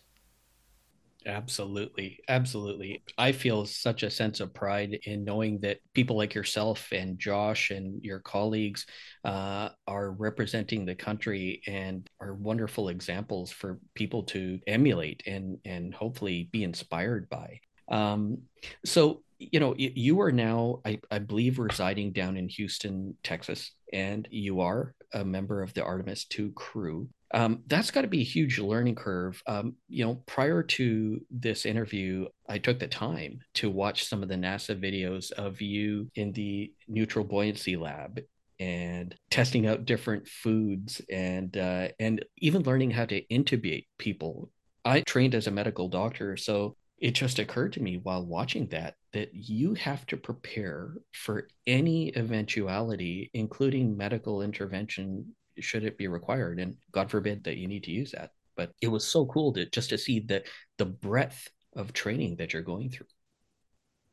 Absolutely. 1.28 2.20
Absolutely. 2.28 3.02
I 3.18 3.32
feel 3.32 3.66
such 3.66 4.02
a 4.02 4.11
sense 4.11 4.40
of 4.40 4.54
pride 4.54 4.99
in 5.04 5.25
knowing 5.25 5.58
that 5.61 5.78
people 5.92 6.16
like 6.16 6.35
yourself 6.35 6.88
and 6.90 7.18
Josh 7.18 7.70
and 7.70 8.02
your 8.02 8.20
colleagues 8.20 8.87
uh, 9.26 9.68
are 9.87 10.12
representing 10.12 10.87
the 10.87 10.94
country 10.94 11.61
and 11.66 12.08
are 12.18 12.32
wonderful 12.32 12.88
examples 12.88 13.50
for 13.50 13.78
people 13.94 14.23
to 14.25 14.58
emulate 14.66 15.23
and, 15.26 15.58
and 15.66 15.94
hopefully 15.94 16.49
be 16.50 16.64
inspired 16.64 17.28
by. 17.28 17.61
Um, 17.90 18.38
so, 18.87 19.23
you 19.38 19.61
know, 19.61 19.75
you 19.76 20.20
are 20.23 20.32
now, 20.32 20.80
I, 20.87 20.99
I 21.11 21.18
believe, 21.18 21.58
residing 21.58 22.12
down 22.12 22.38
in 22.38 22.49
Houston, 22.49 23.16
Texas, 23.23 23.73
and 23.92 24.26
you 24.30 24.62
are 24.62 24.94
a 25.12 25.25
member 25.25 25.62
of 25.62 25.75
the 25.75 25.84
Artemis 25.84 26.25
2 26.26 26.52
crew 26.52 27.08
um, 27.32 27.62
that's 27.66 27.90
got 27.90 28.02
to 28.02 28.08
be 28.08 28.21
a 28.21 28.25
huge 28.25 28.58
learning 28.58 28.94
curve. 28.94 29.42
Um, 29.47 29.75
you 29.88 30.04
know, 30.04 30.23
prior 30.26 30.62
to 30.62 31.21
this 31.30 31.66
interview, 31.66 32.26
I 32.49 32.58
took 32.58 32.78
the 32.78 32.88
time 32.88 33.40
to 33.54 33.71
watch 33.71 34.04
some 34.04 34.23
of 34.23 34.28
the 34.28 34.34
NASA 34.34 34.80
videos 34.80 35.30
of 35.32 35.60
you 35.60 36.10
in 36.14 36.32
the 36.32 36.73
neutral 36.86 37.25
buoyancy 37.25 37.76
lab 37.76 38.21
and 38.58 39.14
testing 39.30 39.66
out 39.66 39.84
different 39.84 40.26
foods 40.26 41.00
and 41.10 41.56
uh, 41.56 41.88
and 42.00 42.25
even 42.38 42.62
learning 42.62 42.90
how 42.90 43.04
to 43.04 43.23
intubate 43.26 43.86
people. 43.99 44.50
I 44.84 45.02
trained 45.02 45.34
as 45.34 45.47
a 45.47 45.52
medical 45.52 45.88
doctor, 45.88 46.36
so 46.38 46.76
it 47.00 47.13
just 47.13 47.39
occurred 47.39 47.73
to 47.75 47.82
me 47.82 47.99
while 48.02 48.25
watching 48.25 48.67
that 48.69 48.95
that 49.13 49.30
you 49.32 49.75
have 49.75 50.04
to 50.06 50.17
prepare 50.17 50.95
for 51.13 51.49
any 51.67 52.15
eventuality, 52.17 53.30
including 53.34 53.97
medical 53.97 54.43
intervention 54.43 55.34
should 55.61 55.84
it 55.84 55.97
be 55.97 56.08
required. 56.08 56.58
And 56.61 56.76
god 56.93 57.11
forbid 57.11 57.45
that 57.45 57.56
you 57.56 57.69
need 57.69 57.84
to 57.84 57.91
use 57.91 58.13
that. 58.13 58.30
But 58.56 58.73
it 58.82 58.89
was 58.89 59.06
so 59.06 59.26
cool 59.26 59.52
to 59.54 59.67
just 59.67 59.91
to 59.91 59.99
see 59.99 60.21
the 60.21 60.43
the 60.76 60.87
breadth 60.87 61.49
of 61.76 61.93
training 61.93 62.37
that 62.37 62.52
you're 62.52 62.63
going 62.63 62.91
through. 62.91 63.06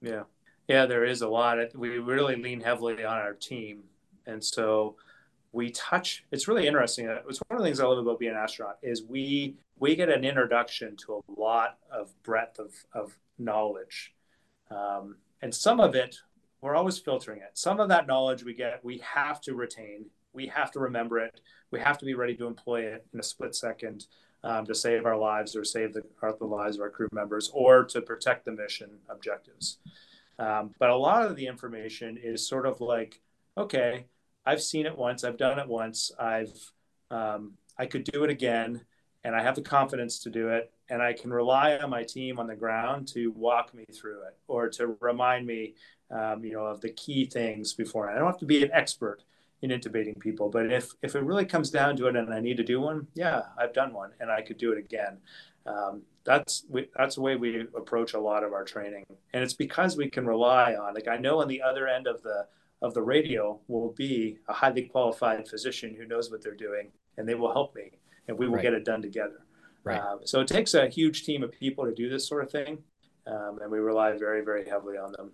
Yeah. 0.01 0.23
Yeah 0.67 0.85
there 0.85 1.05
is 1.05 1.21
a 1.21 1.27
lot. 1.27 1.57
We 1.75 1.97
really 1.97 2.35
lean 2.35 2.61
heavily 2.61 3.03
on 3.03 3.17
our 3.17 3.33
team. 3.33 3.83
And 4.27 4.43
so 4.43 4.95
we 5.51 5.71
touch 5.71 6.23
it's 6.31 6.47
really 6.47 6.67
interesting. 6.67 7.07
It's 7.07 7.39
one 7.47 7.57
of 7.57 7.59
the 7.59 7.65
things 7.65 7.79
i 7.79 7.85
love 7.85 7.97
about 7.97 8.19
being 8.19 8.33
an 8.33 8.37
astronaut 8.37 8.77
is 8.83 9.03
we 9.03 9.55
we 9.79 9.95
get 9.95 10.09
an 10.09 10.23
introduction 10.23 10.95
to 10.97 11.15
a 11.15 11.39
lot 11.39 11.77
of 11.91 12.11
breadth 12.23 12.59
of, 12.59 12.73
of 12.93 13.17
knowledge. 13.37 14.13
Um, 14.71 15.17
and 15.41 15.53
some 15.53 15.79
of 15.79 15.95
it 15.95 16.17
we're 16.65 16.75
always 16.75 16.97
filtering 16.97 17.41
it. 17.41 17.51
Some 17.53 17.79
of 17.79 17.89
that 17.89 18.07
knowledge 18.07 18.43
we 18.43 18.55
get 18.55 18.83
we 18.83 18.97
have 18.99 19.39
to 19.41 19.53
retain. 19.53 20.05
We 20.33 20.47
have 20.47 20.71
to 20.71 20.79
remember 20.79 21.19
it. 21.19 21.41
We 21.69 21.79
have 21.79 21.99
to 21.99 22.05
be 22.05 22.15
ready 22.15 22.35
to 22.37 22.47
employ 22.47 22.81
it 22.81 23.05
in 23.13 23.19
a 23.19 23.23
split 23.23 23.53
second 23.53 24.07
um, 24.43 24.65
to 24.65 24.73
save 24.73 25.05
our 25.05 25.15
lives 25.15 25.55
or 25.55 25.63
save 25.63 25.93
the, 25.93 26.01
the, 26.39 26.45
lives 26.45 26.77
of 26.77 26.81
our 26.81 26.89
crew 26.89 27.07
members 27.11 27.51
or 27.53 27.83
to 27.85 28.01
protect 28.01 28.45
the 28.45 28.51
mission 28.51 28.89
objectives. 29.09 29.77
Um, 30.39 30.71
but 30.79 30.89
a 30.89 30.95
lot 30.95 31.25
of 31.25 31.35
the 31.35 31.45
information 31.45 32.17
is 32.21 32.47
sort 32.47 32.65
of 32.65 32.81
like, 32.81 33.21
okay, 33.55 34.05
I've 34.43 34.61
seen 34.61 34.87
it 34.87 34.97
once, 34.97 35.23
I've 35.23 35.37
done 35.37 35.59
it 35.59 35.67
once, 35.67 36.11
I've 36.19 36.71
um, 37.11 37.53
I 37.77 37.85
could 37.85 38.05
do 38.05 38.23
it 38.23 38.31
again, 38.31 38.81
and 39.25 39.35
I 39.35 39.43
have 39.43 39.55
the 39.55 39.61
confidence 39.61 40.19
to 40.19 40.29
do 40.29 40.49
it, 40.49 40.71
and 40.89 41.01
I 41.01 41.11
can 41.11 41.33
rely 41.33 41.75
on 41.77 41.89
my 41.89 42.03
team 42.03 42.39
on 42.39 42.47
the 42.47 42.55
ground 42.55 43.09
to 43.09 43.31
walk 43.31 43.73
me 43.73 43.83
through 43.93 44.21
it 44.27 44.37
or 44.47 44.69
to 44.69 44.95
remind 45.01 45.45
me, 45.45 45.73
um, 46.11 46.45
you 46.45 46.53
know, 46.53 46.65
of 46.65 46.79
the 46.79 46.91
key 46.91 47.25
things 47.25 47.73
before. 47.73 48.09
I 48.09 48.15
don't 48.15 48.27
have 48.27 48.39
to 48.39 48.45
be 48.45 48.63
an 48.63 48.69
expert, 48.71 49.23
in 49.61 49.71
intubating 49.71 50.19
people. 50.19 50.49
But 50.49 50.71
if 50.71 50.93
if 51.01 51.15
it 51.15 51.23
really 51.23 51.45
comes 51.45 51.69
down 51.69 51.97
to 51.97 52.07
it, 52.07 52.15
and 52.15 52.33
I 52.33 52.39
need 52.39 52.57
to 52.57 52.63
do 52.63 52.79
one, 52.79 53.07
yeah, 53.13 53.43
I've 53.57 53.73
done 53.73 53.93
one, 53.93 54.11
and 54.19 54.31
I 54.31 54.41
could 54.41 54.57
do 54.57 54.71
it 54.71 54.77
again. 54.77 55.17
Um, 55.65 56.03
that's 56.23 56.65
we, 56.69 56.87
that's 56.95 57.15
the 57.15 57.21
way 57.21 57.35
we 57.35 57.61
approach 57.75 58.13
a 58.13 58.19
lot 58.19 58.43
of 58.43 58.53
our 58.53 58.63
training, 58.63 59.05
and 59.33 59.43
it's 59.43 59.53
because 59.53 59.97
we 59.97 60.09
can 60.09 60.25
rely 60.25 60.75
on. 60.75 60.93
Like 60.93 61.07
I 61.07 61.17
know 61.17 61.41
on 61.41 61.47
the 61.47 61.61
other 61.61 61.87
end 61.87 62.07
of 62.07 62.21
the 62.21 62.47
of 62.81 62.93
the 62.93 63.01
radio 63.01 63.59
will 63.67 63.93
be 63.93 64.37
a 64.47 64.53
highly 64.53 64.83
qualified 64.83 65.47
physician 65.47 65.95
who 65.95 66.05
knows 66.05 66.29
what 66.29 66.43
they're 66.43 66.55
doing, 66.55 66.91
and 67.17 67.27
they 67.27 67.35
will 67.35 67.51
help 67.51 67.75
me, 67.75 67.91
and 68.27 68.37
we 68.37 68.47
will 68.47 68.55
right. 68.55 68.63
get 68.63 68.73
it 68.73 68.85
done 68.85 69.01
together. 69.01 69.45
Right. 69.83 69.99
Um, 69.99 70.19
so 70.25 70.41
it 70.41 70.47
takes 70.47 70.73
a 70.73 70.87
huge 70.87 71.23
team 71.23 71.43
of 71.43 71.51
people 71.51 71.85
to 71.85 71.93
do 71.93 72.09
this 72.09 72.27
sort 72.27 72.43
of 72.43 72.51
thing, 72.51 72.79
um, 73.27 73.59
and 73.61 73.71
we 73.71 73.79
rely 73.79 74.17
very, 74.17 74.43
very 74.43 74.67
heavily 74.67 74.97
on 74.97 75.11
them. 75.11 75.31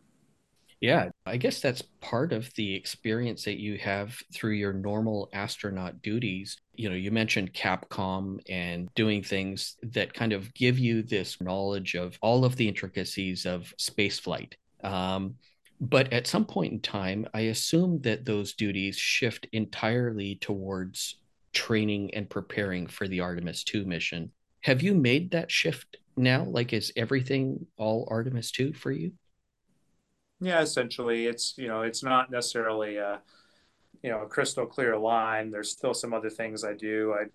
Yeah, 0.81 1.09
I 1.27 1.37
guess 1.37 1.61
that's 1.61 1.83
part 2.01 2.33
of 2.33 2.51
the 2.55 2.73
experience 2.73 3.43
that 3.43 3.59
you 3.59 3.77
have 3.77 4.17
through 4.33 4.53
your 4.53 4.73
normal 4.73 5.29
astronaut 5.31 6.01
duties. 6.01 6.57
You 6.73 6.89
know, 6.89 6.95
you 6.95 7.11
mentioned 7.11 7.53
Capcom 7.53 8.39
and 8.49 8.89
doing 8.95 9.21
things 9.21 9.77
that 9.83 10.11
kind 10.11 10.33
of 10.33 10.51
give 10.55 10.79
you 10.79 11.03
this 11.03 11.39
knowledge 11.39 11.93
of 11.93 12.17
all 12.21 12.43
of 12.43 12.55
the 12.55 12.67
intricacies 12.67 13.45
of 13.45 13.71
spaceflight. 13.77 14.53
Um, 14.83 15.35
but 15.79 16.11
at 16.11 16.25
some 16.25 16.45
point 16.45 16.73
in 16.73 16.79
time, 16.79 17.27
I 17.31 17.41
assume 17.41 18.01
that 18.01 18.25
those 18.25 18.53
duties 18.53 18.97
shift 18.97 19.47
entirely 19.51 20.35
towards 20.35 21.20
training 21.53 22.13
and 22.13 22.29
preparing 22.29 22.87
for 22.87 23.07
the 23.07 23.19
Artemis 23.19 23.63
2 23.63 23.85
mission. 23.85 24.31
Have 24.61 24.81
you 24.81 24.93
made 24.93 25.31
that 25.31 25.51
shift 25.51 25.97
now? 26.15 26.43
Like, 26.43 26.73
is 26.73 26.91
everything 26.95 27.67
all 27.77 28.07
Artemis 28.09 28.51
2 28.51 28.73
for 28.73 28.91
you? 28.91 29.13
Yeah, 30.39 30.61
essentially, 30.61 31.27
it's 31.27 31.53
you 31.57 31.67
know, 31.67 31.83
it's 31.83 32.03
not 32.03 32.31
necessarily 32.31 32.97
a 32.97 33.21
you 34.01 34.09
know 34.09 34.21
a 34.23 34.27
crystal 34.27 34.65
clear 34.65 34.97
line. 34.97 35.51
There's 35.51 35.71
still 35.71 35.93
some 35.93 36.13
other 36.13 36.29
things 36.29 36.63
I 36.63 36.73
do. 36.73 37.13
I 37.13 37.25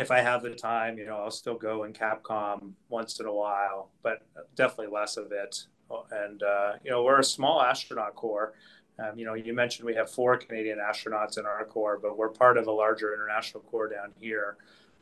if 0.00 0.10
I 0.10 0.20
have 0.20 0.42
the 0.42 0.50
time, 0.50 0.98
you 0.98 1.06
know, 1.06 1.16
I'll 1.16 1.30
still 1.30 1.56
go 1.56 1.84
in 1.84 1.92
Capcom 1.92 2.72
once 2.88 3.18
in 3.20 3.26
a 3.26 3.32
while, 3.34 3.90
but 4.02 4.22
definitely 4.54 4.94
less 4.94 5.16
of 5.16 5.32
it. 5.32 5.66
And 6.12 6.42
uh, 6.42 6.74
you 6.84 6.90
know, 6.90 7.02
we're 7.02 7.18
a 7.20 7.24
small 7.24 7.60
astronaut 7.62 8.14
corps. 8.14 8.54
Um, 8.98 9.18
you 9.18 9.24
know, 9.24 9.34
you 9.34 9.54
mentioned 9.54 9.86
we 9.86 9.94
have 9.94 10.10
four 10.10 10.36
Canadian 10.36 10.78
astronauts 10.78 11.38
in 11.38 11.46
our 11.46 11.64
corps, 11.64 11.98
but 12.00 12.16
we're 12.16 12.30
part 12.30 12.56
of 12.56 12.66
a 12.66 12.72
larger 12.72 13.14
international 13.14 13.62
corps 13.62 13.88
down 13.88 14.12
here. 14.18 14.56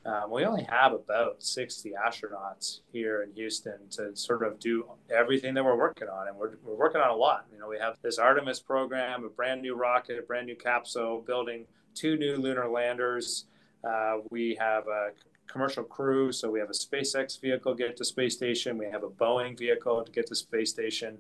Um, 0.04 0.30
we 0.30 0.44
only 0.44 0.64
have 0.64 0.92
about 0.92 1.42
60 1.42 1.92
astronauts 2.06 2.80
here 2.92 3.22
in 3.22 3.32
Houston 3.32 3.88
to 3.90 4.14
sort 4.14 4.44
of 4.44 4.61
do 4.61 4.85
everything 5.11 5.54
that 5.54 5.64
we're 5.64 5.76
working 5.76 6.09
on. 6.09 6.28
And 6.28 6.37
we're, 6.37 6.52
we're 6.64 6.76
working 6.76 7.00
on 7.00 7.11
a 7.11 7.16
lot. 7.16 7.46
You 7.52 7.59
know, 7.59 7.68
we 7.68 7.78
have 7.78 7.96
this 8.02 8.18
Artemis 8.18 8.61
program, 8.61 9.24
a 9.24 9.28
brand 9.28 9.62
new 9.62 9.74
rocket, 9.74 10.18
a 10.18 10.22
brand 10.22 10.46
new 10.46 10.54
capsule, 10.54 11.24
building 11.26 11.64
two 11.94 12.16
new 12.16 12.37
lunar 12.37 12.68
landers. 12.68 13.46
Uh, 13.82 14.18
we 14.30 14.56
have 14.61 14.87
a 14.87 15.09
commercial 15.48 15.82
crew. 15.82 16.30
So 16.30 16.50
we 16.50 16.61
have 16.61 16.70
a 16.70 16.72
SpaceX 16.72 17.40
vehicle 17.40 17.74
get 17.74 17.96
to 17.96 18.04
space 18.04 18.35
station. 18.35 18.78
We 18.78 18.87
have 18.87 19.02
a 19.02 19.09
Boeing 19.09 19.59
vehicle 19.59 20.04
to 20.04 20.12
get 20.12 20.26
to 20.28 20.37
space 20.37 20.70
station. 20.70 21.18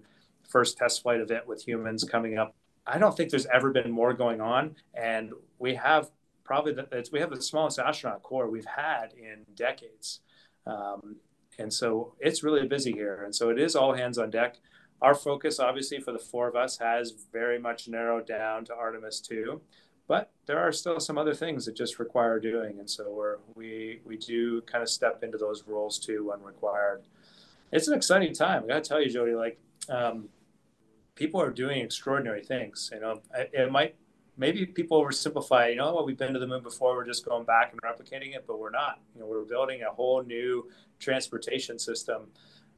First 0.48 0.78
test 0.78 1.02
flight 1.02 1.20
event 1.20 1.48
with 1.48 1.66
humans 1.66 2.04
coming 2.04 2.38
up. 2.38 2.54
I 2.86 2.98
don't 2.98 3.16
think 3.16 3.30
there's 3.30 3.46
ever 3.46 3.70
been 3.70 3.90
more 3.90 4.12
going 4.12 4.40
on, 4.40 4.76
and 4.94 5.32
we 5.58 5.74
have 5.74 6.10
probably 6.44 6.72
the, 6.72 7.08
we 7.12 7.20
have 7.20 7.30
the 7.30 7.42
smallest 7.42 7.78
astronaut 7.78 8.22
corps 8.22 8.48
we've 8.48 8.66
had 8.66 9.12
in 9.14 9.44
decades. 9.54 10.20
Um, 10.66 11.16
and 11.58 11.72
so 11.72 12.14
it's 12.20 12.42
really 12.42 12.66
busy 12.68 12.92
here. 12.92 13.22
And 13.24 13.34
so 13.34 13.50
it 13.50 13.58
is 13.58 13.74
all 13.74 13.94
hands 13.94 14.18
on 14.18 14.30
deck. 14.30 14.56
Our 15.02 15.14
focus, 15.14 15.58
obviously, 15.58 16.00
for 16.00 16.12
the 16.12 16.18
four 16.18 16.48
of 16.48 16.54
us 16.54 16.78
has 16.78 17.14
very 17.32 17.58
much 17.58 17.88
narrowed 17.88 18.26
down 18.26 18.64
to 18.66 18.74
Artemis 18.74 19.20
2 19.20 19.60
but 20.08 20.30
there 20.46 20.58
are 20.58 20.72
still 20.72 21.00
some 21.00 21.18
other 21.18 21.34
things 21.34 21.66
that 21.66 21.74
just 21.74 21.98
require 21.98 22.38
doing 22.38 22.78
and 22.78 22.88
so 22.88 23.10
we're 23.10 23.38
we 23.54 24.00
we 24.04 24.16
do 24.16 24.60
kind 24.62 24.82
of 24.82 24.88
step 24.88 25.22
into 25.22 25.38
those 25.38 25.64
roles 25.66 25.98
too 25.98 26.28
when 26.28 26.42
required 26.42 27.02
it's 27.72 27.88
an 27.88 27.94
exciting 27.94 28.32
time 28.32 28.64
i 28.64 28.66
gotta 28.66 28.80
tell 28.80 29.00
you 29.00 29.10
jody 29.10 29.34
like 29.34 29.58
um, 29.88 30.28
people 31.16 31.40
are 31.40 31.50
doing 31.50 31.82
extraordinary 31.82 32.42
things 32.42 32.90
you 32.92 33.00
know 33.00 33.20
it 33.34 33.72
might 33.72 33.96
maybe 34.36 34.64
people 34.64 35.02
oversimplify 35.02 35.68
you 35.70 35.76
know 35.76 35.92
what 35.92 36.06
we've 36.06 36.18
been 36.18 36.32
to 36.32 36.38
the 36.38 36.46
moon 36.46 36.62
before 36.62 36.94
we're 36.94 37.04
just 37.04 37.24
going 37.24 37.44
back 37.44 37.72
and 37.72 37.82
replicating 37.82 38.36
it 38.36 38.44
but 38.46 38.60
we're 38.60 38.70
not 38.70 39.00
you 39.14 39.20
know 39.20 39.26
we're 39.26 39.44
building 39.44 39.82
a 39.82 39.92
whole 39.92 40.22
new 40.22 40.70
transportation 41.00 41.78
system 41.78 42.28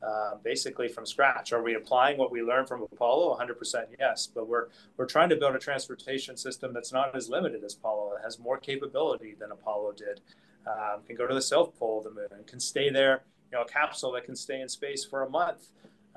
uh, 0.00 0.36
basically 0.44 0.86
from 0.86 1.04
scratch. 1.04 1.52
Are 1.52 1.62
we 1.62 1.74
applying 1.74 2.18
what 2.18 2.30
we 2.30 2.40
learned 2.40 2.68
from 2.68 2.82
Apollo? 2.82 3.36
100% 3.36 3.86
yes, 3.98 4.28
but 4.32 4.46
we're 4.46 4.68
we're 4.96 5.06
trying 5.06 5.28
to 5.30 5.36
build 5.36 5.56
a 5.56 5.58
transportation 5.58 6.36
system 6.36 6.72
that's 6.72 6.92
not 6.92 7.16
as 7.16 7.28
limited 7.28 7.64
as 7.64 7.74
Apollo. 7.74 8.12
It 8.18 8.22
has 8.22 8.38
more 8.38 8.58
capability 8.58 9.34
than 9.38 9.50
Apollo 9.50 9.94
did. 9.96 10.20
Um, 10.66 11.02
can 11.04 11.16
go 11.16 11.26
to 11.26 11.34
the 11.34 11.42
south 11.42 11.76
pole 11.78 11.98
of 11.98 12.04
the 12.04 12.10
moon 12.10 12.44
can 12.46 12.60
stay 12.60 12.90
there. 12.90 13.24
You 13.50 13.58
know, 13.58 13.64
a 13.64 13.68
capsule 13.68 14.12
that 14.12 14.24
can 14.24 14.36
stay 14.36 14.60
in 14.60 14.68
space 14.68 15.04
for 15.04 15.24
a 15.24 15.30
month. 15.30 15.68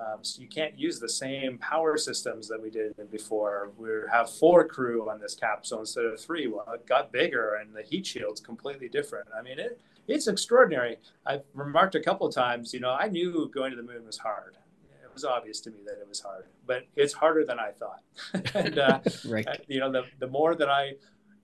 Um, 0.02 0.24
so 0.24 0.42
you 0.42 0.48
can't 0.48 0.78
use 0.80 1.00
the 1.00 1.10
same 1.10 1.58
power 1.60 1.98
systems 1.98 2.48
that 2.48 2.62
we 2.62 2.72
did 2.72 2.94
before. 3.12 3.72
We 3.78 3.90
have 4.12 4.30
four 4.32 4.66
crew 4.68 5.10
on 5.10 5.20
this 5.20 5.36
capsule 5.36 5.82
instead 5.82 6.06
of 6.06 6.20
three. 6.20 6.48
Well, 6.48 6.66
it 6.74 6.88
got 6.88 7.12
bigger 7.12 7.56
and 7.56 7.76
the 7.76 7.84
heat 7.84 8.08
shield's 8.08 8.42
completely 8.42 8.90
different. 8.90 9.28
I 9.38 9.42
mean, 9.42 9.60
it 9.60 9.80
it's 10.08 10.28
extraordinary. 10.28 10.98
I've 11.26 11.44
remarked 11.54 11.96
a 11.96 12.00
couple 12.00 12.26
of 12.26 12.34
times, 12.34 12.74
you 12.74 12.80
know, 12.80 12.92
I 12.92 13.08
knew 13.08 13.50
going 13.54 13.72
to 13.72 13.78
the 13.78 13.84
moon 13.84 14.06
was 14.06 14.18
hard. 14.18 14.58
It 15.04 15.14
was 15.14 15.24
obvious 15.24 15.60
to 15.62 15.70
me 15.70 15.78
that 15.86 16.00
it 16.00 16.08
was 16.08 16.20
hard, 16.20 16.46
but 16.66 16.88
it's 16.96 17.14
harder 17.14 17.46
than 17.46 17.60
I 17.60 17.72
thought. 17.72 18.02
and, 18.56 18.80
uh, 18.80 19.00
right. 19.28 19.48
You 19.68 19.80
know, 19.80 19.92
the, 19.92 20.04
the 20.20 20.28
more 20.28 20.56
that 20.56 20.70
I, 20.70 20.94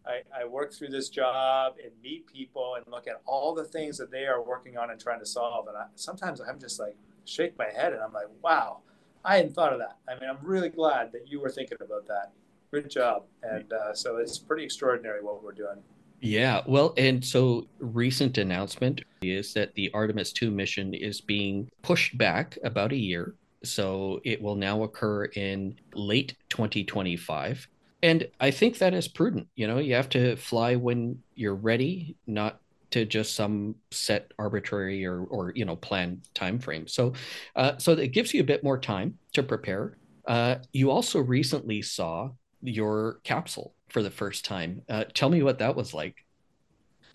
I, 0.06 0.22
I 0.42 0.46
work 0.46 0.74
through 0.74 0.90
this 0.90 1.10
job 1.10 1.76
and 1.84 1.92
meet 2.02 2.26
people 2.28 2.76
and 2.76 2.86
look 2.92 3.08
at 3.08 3.22
all 3.26 3.54
the 3.54 3.66
things 3.66 3.98
that 3.98 4.10
they 4.10 4.26
are 4.26 4.42
working 4.42 4.78
on 4.78 4.90
and 4.90 5.00
trying 5.00 5.20
to 5.20 5.26
solve. 5.26 5.68
And 5.68 5.78
I, 5.78 5.86
sometimes 5.96 6.42
I'm 6.42 6.60
just 6.60 6.80
like, 6.80 6.96
shake 7.28 7.58
my 7.58 7.70
head 7.76 7.94
and 7.94 8.02
I'm 8.02 8.14
like, 8.14 8.28
wow, 8.44 8.80
I 9.24 9.38
hadn't 9.38 9.54
thought 9.54 9.74
of 9.74 9.80
that. 9.80 9.98
I 10.08 10.20
mean, 10.20 10.30
I'm 10.30 10.38
really 10.42 10.70
glad 10.70 11.12
that 11.12 11.28
you 11.28 11.40
were 11.42 11.50
thinking 11.50 11.78
about 11.82 12.08
that. 12.08 12.32
Good 12.72 12.90
job. 12.90 13.24
And 13.44 13.72
uh, 13.72 13.94
so 13.94 14.18
it's 14.18 14.38
pretty 14.38 14.64
extraordinary 14.64 15.22
what 15.22 15.44
we're 15.44 15.52
doing. 15.52 15.84
Yeah, 16.20 16.62
well, 16.66 16.94
and 16.98 17.24
so 17.24 17.68
recent 17.80 18.38
announcement 18.38 19.02
is 19.22 19.54
that 19.54 19.76
the 19.76 19.92
Artemis 19.94 20.34
2 20.34 20.50
mission 20.50 20.94
is 20.94 21.22
being 21.22 21.70
pushed 21.84 22.18
back 22.18 22.58
about 22.64 22.92
a 22.92 22.98
year. 22.98 23.36
So 23.64 24.20
it 24.24 24.42
will 24.42 24.56
now 24.56 24.84
occur 24.84 25.26
in 25.26 25.78
late 25.94 26.36
2025. 26.50 27.68
And 28.04 28.28
I 28.40 28.52
think 28.52 28.78
that 28.78 28.94
is 28.94 29.08
prudent. 29.08 29.48
You 29.56 29.68
know, 29.68 29.80
you 29.80 29.96
have 29.96 30.10
to 30.10 30.36
fly 30.38 30.76
when 30.76 31.20
you're 31.36 31.56
ready, 31.56 32.16
not 32.26 32.62
to 32.92 33.06
just 33.06 33.36
some 33.36 33.76
set 33.92 34.32
arbitrary 34.40 35.06
or, 35.06 35.24
or 35.26 35.52
you 35.56 35.66
know, 35.66 35.76
planned 35.76 36.28
time 36.34 36.60
frame. 36.60 36.88
So, 36.88 37.14
uh, 37.56 37.78
so 37.78 37.94
it 37.94 38.10
gives 38.10 38.34
you 38.34 38.42
a 38.42 38.46
bit 38.46 38.64
more 38.64 38.78
time 38.78 39.18
to 39.34 39.44
prepare. 39.44 39.98
Uh, 40.28 40.56
you 40.74 40.92
also 40.92 41.20
recently 41.20 41.82
saw 41.82 42.30
your 42.62 43.20
capsule 43.24 43.74
for 43.90 44.02
the 44.04 44.12
first 44.12 44.46
time. 44.46 44.82
Uh, 44.90 45.06
tell 45.14 45.30
me 45.30 45.44
what 45.44 45.60
that 45.60 45.76
was 45.76 45.94
like. 45.94 46.16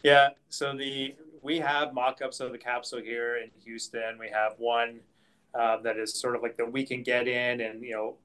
Yeah, 0.03 0.31
so 0.49 0.77
the 0.77 1.15
we 1.43 1.59
have 1.59 1.93
mock-ups 1.93 2.41
of 2.41 2.53
the 2.53 2.59
capsule 2.59 3.01
here 3.01 3.37
in 3.37 3.51
Houston. 3.65 4.17
We 4.19 4.29
have 4.31 4.53
one 4.59 5.01
uh, 5.55 5.79
that 5.83 5.97
is 5.97 6.19
sort 6.19 6.37
of 6.37 6.43
like 6.43 6.57
that 6.57 6.71
we 6.71 6.87
can 6.87 7.03
get 7.03 7.29
in 7.29 7.61
and 7.61 7.83
you 7.83 7.93
know 7.93 8.17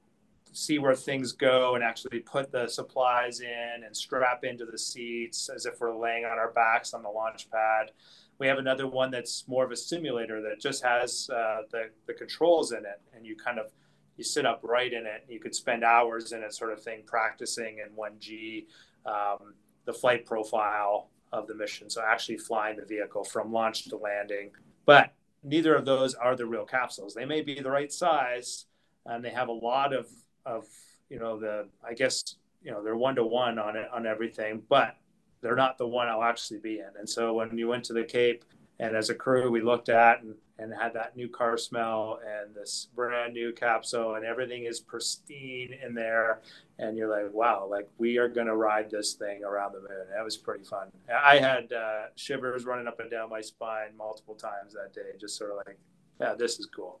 see 0.52 0.78
where 0.78 0.94
things 0.94 1.32
go 1.32 1.74
and 1.74 1.84
actually 1.84 2.20
put 2.20 2.50
the 2.50 2.68
supplies 2.68 3.40
in 3.40 3.82
and 3.84 3.96
strap 3.96 4.44
into 4.44 4.64
the 4.64 4.78
seats 4.78 5.48
as 5.48 5.66
if 5.66 5.80
we're 5.80 5.96
laying 5.96 6.24
on 6.24 6.38
our 6.38 6.52
backs 6.52 6.94
on 6.94 7.02
the 7.02 7.08
launch 7.08 7.50
pad. 7.50 7.90
We 8.38 8.46
have 8.46 8.58
another 8.58 8.86
one 8.86 9.10
that's 9.10 9.46
more 9.48 9.64
of 9.64 9.72
a 9.72 9.76
simulator 9.76 10.40
that 10.42 10.60
just 10.60 10.84
has 10.84 11.28
uh, 11.32 11.62
the 11.70 11.90
the 12.06 12.14
controls 12.14 12.72
in 12.72 12.78
it, 12.78 13.00
and 13.14 13.26
you 13.26 13.34
kind 13.36 13.58
of 13.58 13.72
you 14.16 14.24
sit 14.24 14.46
upright 14.46 14.92
in 14.92 15.06
it. 15.06 15.24
You 15.28 15.40
could 15.40 15.54
spend 15.54 15.84
hours 15.84 16.32
in 16.32 16.42
it, 16.42 16.52
sort 16.52 16.72
of 16.72 16.82
thing, 16.82 17.02
practicing 17.06 17.78
in 17.78 17.94
1G, 17.96 18.66
um, 19.06 19.54
the 19.86 19.92
flight 19.92 20.26
profile 20.26 21.10
of 21.32 21.46
the 21.46 21.54
mission. 21.54 21.88
So 21.90 22.02
actually 22.04 22.38
flying 22.38 22.76
the 22.76 22.84
vehicle 22.84 23.24
from 23.24 23.52
launch 23.52 23.84
to 23.88 23.96
landing. 23.96 24.50
But 24.86 25.14
neither 25.42 25.74
of 25.74 25.84
those 25.84 26.14
are 26.14 26.36
the 26.36 26.46
real 26.46 26.64
capsules. 26.64 27.14
They 27.14 27.24
may 27.24 27.42
be 27.42 27.60
the 27.60 27.70
right 27.70 27.92
size, 27.92 28.66
and 29.06 29.24
they 29.24 29.30
have 29.30 29.48
a 29.48 29.52
lot 29.52 29.92
of 29.92 30.08
of 30.46 30.66
you 31.08 31.18
know 31.18 31.38
the 31.38 31.68
I 31.86 31.94
guess 31.94 32.36
you 32.62 32.70
know 32.70 32.82
they're 32.82 32.96
one 32.96 33.16
to 33.16 33.24
one 33.24 33.58
on 33.58 33.76
it 33.76 33.88
on 33.92 34.06
everything, 34.06 34.62
but 34.68 34.96
they're 35.40 35.56
not 35.56 35.78
the 35.78 35.86
one 35.86 36.08
I'll 36.08 36.24
actually 36.24 36.60
be 36.60 36.80
in. 36.80 36.90
And 36.98 37.08
so 37.08 37.34
when 37.34 37.56
you 37.56 37.68
went 37.68 37.84
to 37.84 37.92
the 37.92 38.04
Cape, 38.04 38.44
and 38.80 38.96
as 38.96 39.10
a 39.10 39.14
crew, 39.14 39.50
we 39.50 39.60
looked 39.60 39.88
at 39.88 40.22
and 40.22 40.34
and 40.58 40.74
had 40.74 40.92
that 40.92 41.16
new 41.16 41.28
car 41.28 41.56
smell 41.56 42.18
and 42.26 42.54
this 42.54 42.88
brand 42.94 43.32
new 43.32 43.52
capsule 43.52 44.16
and 44.16 44.24
everything 44.24 44.64
is 44.64 44.80
pristine 44.80 45.72
in 45.84 45.94
there. 45.94 46.40
And 46.80 46.96
you're 46.96 47.08
like 47.08 47.32
wow 47.32 47.66
like 47.70 47.88
we 47.98 48.18
are 48.18 48.28
going 48.28 48.46
to 48.46 48.56
ride 48.56 48.90
this 48.90 49.14
thing 49.14 49.44
around 49.44 49.72
the 49.72 49.80
moon. 49.80 50.06
That 50.14 50.24
was 50.24 50.36
pretty 50.36 50.64
fun. 50.64 50.88
I 51.08 51.38
had 51.38 51.72
uh, 51.72 52.06
shivers 52.16 52.64
running 52.64 52.88
up 52.88 53.00
and 53.00 53.10
down 53.10 53.30
my 53.30 53.40
spine 53.40 53.96
multiple 53.96 54.34
times 54.34 54.74
that 54.74 54.92
day 54.92 55.16
just 55.20 55.36
sort 55.36 55.52
of 55.52 55.58
like 55.66 55.78
yeah 56.20 56.34
this 56.34 56.58
is 56.58 56.66
cool 56.66 57.00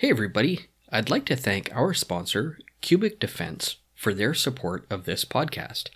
hey 0.00 0.08
everybody 0.08 0.60
i'd 0.92 1.10
like 1.10 1.26
to 1.26 1.36
thank 1.36 1.70
our 1.74 1.92
sponsor 1.92 2.58
cubic 2.80 3.20
defense 3.20 3.76
for 3.94 4.14
their 4.14 4.32
support 4.32 4.86
of 4.88 5.04
this 5.04 5.26
podcast 5.26 5.88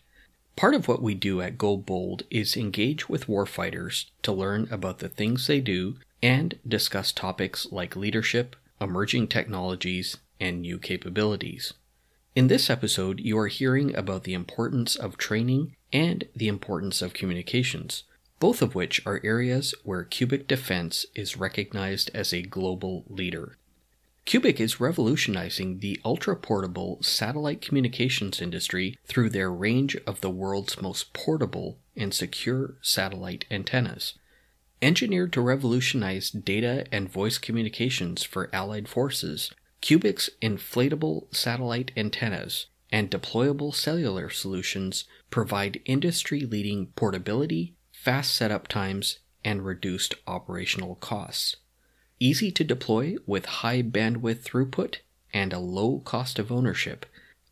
Part 0.56 0.74
of 0.74 0.86
what 0.86 1.02
we 1.02 1.14
do 1.14 1.40
at 1.40 1.58
Go 1.58 1.76
Bold 1.76 2.22
is 2.30 2.54
engage 2.54 3.08
with 3.08 3.26
warfighters 3.26 4.04
to 4.22 4.30
learn 4.30 4.68
about 4.70 4.98
the 4.98 5.08
things 5.08 5.46
they 5.46 5.60
do 5.60 5.96
and 6.22 6.58
discuss 6.68 7.10
topics 7.10 7.66
like 7.72 7.96
leadership, 7.96 8.54
emerging 8.80 9.26
technologies, 9.26 10.18
and 10.38 10.62
new 10.62 10.78
capabilities. 10.78 11.72
In 12.36 12.46
this 12.46 12.70
episode, 12.70 13.18
you 13.18 13.36
are 13.36 13.48
hearing 13.48 13.96
about 13.96 14.22
the 14.22 14.34
importance 14.34 14.94
of 14.94 15.16
training 15.16 15.74
and 15.92 16.22
the 16.36 16.46
importance 16.46 17.02
of 17.02 17.14
communications, 17.14 18.04
both 18.38 18.62
of 18.62 18.76
which 18.76 19.04
are 19.04 19.20
areas 19.24 19.74
where 19.82 20.04
Cubic 20.04 20.46
Defense 20.46 21.04
is 21.16 21.36
recognized 21.36 22.12
as 22.14 22.32
a 22.32 22.42
global 22.42 23.04
leader. 23.08 23.56
Cubic 24.24 24.58
is 24.58 24.80
revolutionizing 24.80 25.80
the 25.80 26.00
ultra 26.02 26.34
portable 26.34 26.98
satellite 27.02 27.60
communications 27.60 28.40
industry 28.40 28.98
through 29.04 29.28
their 29.28 29.52
range 29.52 29.96
of 30.06 30.22
the 30.22 30.30
world's 30.30 30.80
most 30.80 31.12
portable 31.12 31.78
and 31.94 32.14
secure 32.14 32.76
satellite 32.80 33.44
antennas. 33.50 34.14
Engineered 34.80 35.32
to 35.34 35.42
revolutionize 35.42 36.30
data 36.30 36.86
and 36.90 37.10
voice 37.10 37.36
communications 37.36 38.22
for 38.22 38.48
Allied 38.54 38.88
forces, 38.88 39.52
Cubic's 39.82 40.30
inflatable 40.40 41.34
satellite 41.34 41.90
antennas 41.94 42.66
and 42.90 43.10
deployable 43.10 43.74
cellular 43.74 44.30
solutions 44.30 45.04
provide 45.28 45.82
industry 45.84 46.40
leading 46.40 46.86
portability, 46.96 47.74
fast 47.92 48.34
setup 48.34 48.68
times, 48.68 49.18
and 49.44 49.66
reduced 49.66 50.14
operational 50.26 50.94
costs. 50.94 51.56
Easy 52.24 52.50
to 52.52 52.64
deploy 52.64 53.16
with 53.26 53.60
high 53.60 53.82
bandwidth 53.82 54.44
throughput 54.44 55.00
and 55.34 55.52
a 55.52 55.58
low 55.58 55.98
cost 56.06 56.38
of 56.38 56.50
ownership, 56.50 57.04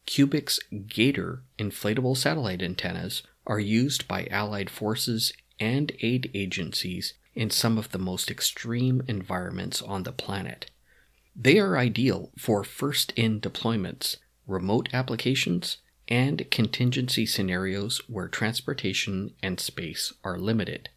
Cubic's 0.06 0.58
GATR 0.72 1.40
inflatable 1.58 2.16
satellite 2.16 2.62
antennas 2.62 3.22
are 3.46 3.60
used 3.60 4.08
by 4.08 4.26
Allied 4.30 4.70
forces 4.70 5.34
and 5.60 5.92
aid 6.00 6.30
agencies 6.32 7.12
in 7.34 7.50
some 7.50 7.76
of 7.76 7.90
the 7.90 7.98
most 7.98 8.30
extreme 8.30 9.02
environments 9.06 9.82
on 9.82 10.04
the 10.04 10.10
planet. 10.10 10.70
They 11.36 11.58
are 11.58 11.76
ideal 11.76 12.30
for 12.38 12.64
first 12.64 13.12
in 13.14 13.42
deployments, 13.42 14.16
remote 14.46 14.88
applications, 14.94 15.76
and 16.08 16.50
contingency 16.50 17.26
scenarios 17.26 18.00
where 18.08 18.26
transportation 18.26 19.34
and 19.42 19.60
space 19.60 20.14
are 20.24 20.38
limited. 20.38 20.88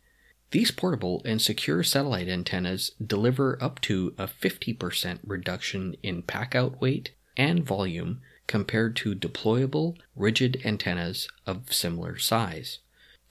These 0.51 0.71
portable 0.71 1.21
and 1.25 1.41
secure 1.41 1.83
satellite 1.83 2.29
antennas 2.29 2.91
deliver 3.05 3.61
up 3.61 3.81
to 3.81 4.13
a 4.17 4.27
50% 4.27 5.19
reduction 5.25 5.95
in 6.01 6.23
packout 6.23 6.79
weight 6.79 7.11
and 7.35 7.65
volume 7.65 8.21
compared 8.47 8.95
to 8.97 9.15
deployable 9.15 9.97
rigid 10.15 10.61
antennas 10.63 11.27
of 11.45 11.73
similar 11.73 12.17
size. 12.17 12.79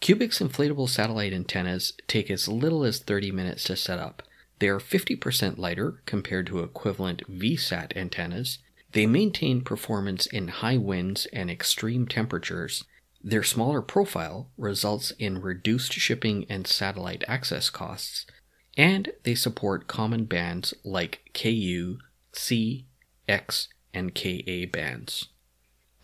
Cubic's 0.01 0.41
inflatable 0.41 0.89
satellite 0.89 1.33
antennas 1.33 1.95
take 2.09 2.31
as 2.31 2.49
little 2.49 2.85
as 2.85 2.99
30 2.99 3.31
minutes 3.31 3.65
to 3.65 3.77
set 3.77 3.99
up. 3.99 4.23
They 4.59 4.69
are 4.69 4.79
50% 4.79 5.57
lighter 5.59 6.03
compared 6.07 6.47
to 6.49 6.61
equivalent 6.61 7.23
VSAT 7.31 7.97
antennas. 7.97 8.59
They 8.93 9.07
maintain 9.07 9.63
performance 9.63 10.27
in 10.27 10.49
high 10.49 10.77
winds 10.77 11.27
and 11.33 11.51
extreme 11.51 12.07
temperatures. 12.07 12.85
Their 13.27 13.43
smaller 13.43 13.81
profile 13.81 14.51
results 14.59 15.11
in 15.13 15.41
reduced 15.41 15.95
shipping 15.95 16.45
and 16.51 16.67
satellite 16.67 17.25
access 17.27 17.71
costs, 17.71 18.27
and 18.77 19.13
they 19.23 19.35
support 19.35 19.89
common 19.89 20.27
bands 20.27 20.75
like 20.85 21.31
KU, 21.33 21.97
C, 22.33 22.87
X, 23.27 23.69
and 23.95 24.15
KA 24.15 24.67
bands. 24.71 25.29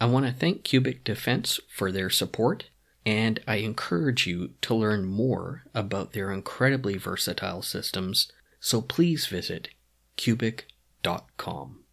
I 0.00 0.06
want 0.06 0.24
to 0.24 0.32
thank 0.32 0.64
Cubic 0.64 1.04
Defense 1.04 1.60
for 1.68 1.92
their 1.92 2.08
support, 2.08 2.70
and 3.04 3.38
I 3.46 3.56
encourage 3.56 4.26
you 4.26 4.54
to 4.62 4.74
learn 4.74 5.04
more 5.04 5.64
about 5.74 6.14
their 6.14 6.32
incredibly 6.32 6.96
versatile 6.96 7.60
systems, 7.60 8.32
so 8.60 8.80
please 8.80 9.26
visit 9.26 9.68
cubic.com. 10.16 11.84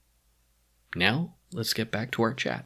Now, 0.96 1.36
let's 1.52 1.74
get 1.74 1.92
back 1.92 2.12
to 2.12 2.22
our 2.22 2.34
chat. 2.34 2.66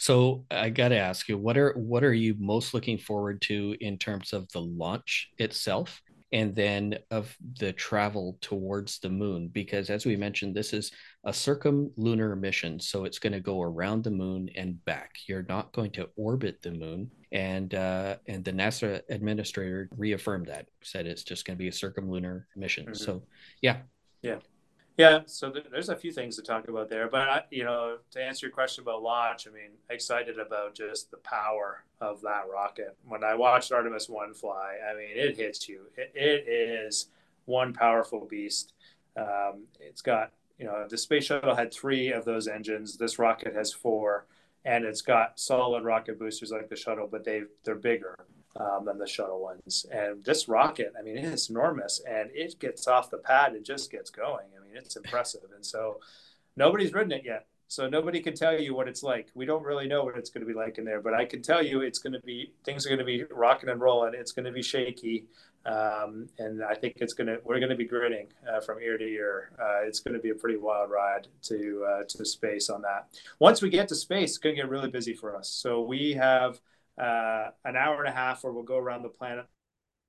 So 0.00 0.46
I 0.50 0.70
got 0.70 0.88
to 0.88 0.98
ask 0.98 1.28
you, 1.28 1.36
what 1.36 1.58
are 1.58 1.72
what 1.74 2.02
are 2.02 2.14
you 2.14 2.34
most 2.38 2.72
looking 2.74 2.98
forward 2.98 3.42
to 3.42 3.76
in 3.80 3.98
terms 3.98 4.32
of 4.32 4.50
the 4.50 4.60
launch 4.60 5.28
itself? 5.38 6.00
and 6.32 6.54
then 6.54 6.96
of 7.10 7.36
the 7.58 7.72
travel 7.72 8.38
towards 8.40 8.98
the 9.00 9.08
moon 9.08 9.48
because 9.48 9.90
as 9.90 10.06
we 10.06 10.16
mentioned 10.16 10.54
this 10.54 10.72
is 10.72 10.92
a 11.24 11.30
circumlunar 11.30 12.38
mission 12.38 12.78
so 12.78 13.04
it's 13.04 13.18
going 13.18 13.32
to 13.32 13.40
go 13.40 13.60
around 13.62 14.04
the 14.04 14.10
moon 14.10 14.48
and 14.56 14.82
back 14.84 15.16
you're 15.26 15.46
not 15.48 15.72
going 15.72 15.90
to 15.90 16.08
orbit 16.16 16.60
the 16.62 16.70
moon 16.70 17.10
and 17.32 17.74
uh, 17.74 18.16
and 18.28 18.44
the 18.44 18.52
nasa 18.52 19.02
administrator 19.10 19.88
reaffirmed 19.96 20.46
that 20.46 20.66
said 20.82 21.06
it's 21.06 21.24
just 21.24 21.44
going 21.44 21.56
to 21.56 21.62
be 21.62 21.68
a 21.68 21.72
circumlunar 21.72 22.44
mission 22.56 22.84
mm-hmm. 22.84 22.94
so 22.94 23.22
yeah 23.60 23.78
yeah 24.22 24.38
yeah, 25.00 25.20
so 25.24 25.50
th- 25.50 25.66
there's 25.70 25.88
a 25.88 25.96
few 25.96 26.12
things 26.12 26.36
to 26.36 26.42
talk 26.42 26.68
about 26.68 26.90
there, 26.90 27.08
but 27.08 27.28
I, 27.28 27.42
you 27.50 27.64
know, 27.64 27.96
to 28.10 28.22
answer 28.22 28.46
your 28.46 28.52
question 28.52 28.82
about 28.82 29.02
launch, 29.02 29.46
I 29.48 29.50
mean, 29.50 29.70
excited 29.88 30.38
about 30.38 30.74
just 30.74 31.10
the 31.10 31.16
power 31.16 31.84
of 32.02 32.20
that 32.20 32.44
rocket. 32.52 32.96
When 33.08 33.24
I 33.24 33.34
watched 33.34 33.72
Artemis 33.72 34.10
One 34.10 34.34
fly, 34.34 34.76
I 34.86 34.94
mean, 34.94 35.08
it 35.12 35.36
hits 35.36 35.68
you. 35.68 35.86
it, 35.96 36.12
it 36.14 36.48
is 36.48 37.06
one 37.46 37.72
powerful 37.72 38.26
beast. 38.26 38.74
Um, 39.16 39.64
it's 39.80 40.02
got, 40.02 40.32
you 40.58 40.66
know, 40.66 40.86
the 40.86 40.98
space 40.98 41.24
shuttle 41.24 41.54
had 41.54 41.72
three 41.72 42.12
of 42.12 42.26
those 42.26 42.46
engines. 42.46 42.98
This 42.98 43.18
rocket 43.18 43.54
has 43.54 43.72
four, 43.72 44.26
and 44.66 44.84
it's 44.84 45.02
got 45.02 45.40
solid 45.40 45.82
rocket 45.82 46.18
boosters 46.18 46.50
like 46.50 46.68
the 46.68 46.76
shuttle, 46.76 47.08
but 47.10 47.24
they 47.24 47.44
they're 47.64 47.74
bigger 47.74 48.16
um, 48.56 48.84
than 48.84 48.98
the 48.98 49.06
shuttle 49.06 49.40
ones. 49.40 49.86
And 49.90 50.22
this 50.24 50.48
rocket, 50.48 50.92
I 50.98 51.02
mean, 51.02 51.16
it's 51.16 51.50
enormous 51.50 52.00
and 52.08 52.30
it 52.34 52.58
gets 52.58 52.86
off 52.86 53.10
the 53.10 53.18
pad 53.18 53.52
and 53.52 53.64
just 53.64 53.90
gets 53.90 54.10
going. 54.10 54.46
Mean, 54.72 54.82
it's 54.84 54.96
impressive. 54.96 55.42
And 55.54 55.64
so 55.64 56.00
nobody's 56.56 56.92
ridden 56.92 57.12
it 57.12 57.22
yet. 57.24 57.46
So 57.70 57.88
nobody 57.88 58.20
can 58.20 58.34
tell 58.34 58.60
you 58.60 58.74
what 58.74 58.88
it's 58.88 59.04
like. 59.04 59.28
We 59.34 59.46
don't 59.46 59.62
really 59.62 59.86
know 59.86 60.02
what 60.02 60.16
it's 60.16 60.28
going 60.28 60.44
to 60.44 60.52
be 60.52 60.58
like 60.58 60.78
in 60.78 60.84
there, 60.84 61.00
but 61.00 61.14
I 61.14 61.24
can 61.24 61.40
tell 61.40 61.62
you 61.62 61.82
it's 61.82 62.00
going 62.00 62.14
to 62.14 62.20
be 62.20 62.52
things 62.64 62.84
are 62.84 62.88
going 62.88 62.98
to 62.98 63.04
be 63.04 63.22
rocking 63.30 63.68
and 63.68 63.80
rolling. 63.80 64.12
It's 64.14 64.32
going 64.32 64.46
to 64.46 64.50
be 64.50 64.60
shaky, 64.60 65.26
um, 65.64 66.28
and 66.40 66.64
I 66.64 66.74
think 66.74 66.94
it's 66.96 67.12
going 67.12 67.28
to 67.28 67.38
we're 67.44 67.60
going 67.60 67.70
to 67.70 67.76
be 67.76 67.84
grinning 67.84 68.26
uh, 68.52 68.58
from 68.60 68.80
ear 68.80 68.98
to 68.98 69.04
ear. 69.04 69.52
Uh, 69.56 69.86
it's 69.86 70.00
going 70.00 70.14
to 70.14 70.20
be 70.20 70.30
a 70.30 70.34
pretty 70.34 70.58
wild 70.58 70.90
ride 70.90 71.28
to 71.42 71.86
uh, 71.88 72.02
to 72.08 72.24
space 72.24 72.70
on 72.70 72.82
that. 72.82 73.06
Once 73.38 73.62
we 73.62 73.70
get 73.70 73.86
to 73.86 73.94
space, 73.94 74.30
it's 74.30 74.38
going 74.38 74.56
to 74.56 74.62
get 74.62 74.68
really 74.68 74.90
busy 74.90 75.14
for 75.14 75.36
us. 75.36 75.48
So 75.48 75.80
we 75.80 76.14
have 76.14 76.60
uh, 76.98 77.50
an 77.64 77.76
hour 77.76 78.00
and 78.00 78.08
a 78.08 78.16
half 78.16 78.42
where 78.42 78.52
we'll 78.52 78.64
go 78.64 78.78
around 78.78 79.04
the 79.04 79.10
planet 79.10 79.46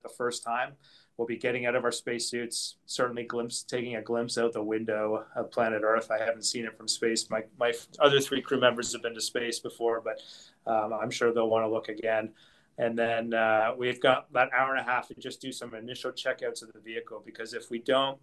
the 0.01 0.09
first 0.09 0.43
time. 0.43 0.73
We'll 1.21 1.27
be 1.27 1.37
getting 1.37 1.67
out 1.67 1.75
of 1.75 1.83
our 1.83 1.91
spacesuits, 1.91 2.77
certainly 2.87 3.21
glimpse, 3.21 3.61
taking 3.61 3.95
a 3.95 4.01
glimpse 4.01 4.39
out 4.39 4.53
the 4.53 4.63
window 4.63 5.23
of 5.35 5.51
planet 5.51 5.83
Earth. 5.85 6.09
I 6.09 6.17
haven't 6.17 6.45
seen 6.45 6.65
it 6.65 6.75
from 6.75 6.87
space. 6.87 7.29
My, 7.29 7.43
my 7.59 7.73
other 7.99 8.19
three 8.19 8.41
crew 8.41 8.59
members 8.59 8.91
have 8.93 9.03
been 9.03 9.13
to 9.13 9.21
space 9.21 9.59
before, 9.59 10.01
but 10.01 10.19
um, 10.65 10.93
I'm 10.93 11.11
sure 11.11 11.31
they'll 11.31 11.47
want 11.47 11.63
to 11.63 11.69
look 11.69 11.89
again. 11.89 12.31
And 12.79 12.97
then 12.97 13.35
uh, 13.35 13.75
we've 13.77 14.01
got 14.01 14.33
that 14.33 14.49
hour 14.51 14.71
and 14.71 14.79
a 14.79 14.83
half 14.83 15.09
to 15.09 15.13
just 15.13 15.39
do 15.39 15.51
some 15.51 15.75
initial 15.75 16.11
checkouts 16.11 16.63
of 16.63 16.73
the 16.73 16.79
vehicle 16.79 17.21
because 17.23 17.53
if 17.53 17.69
we 17.69 17.77
don't, 17.77 18.17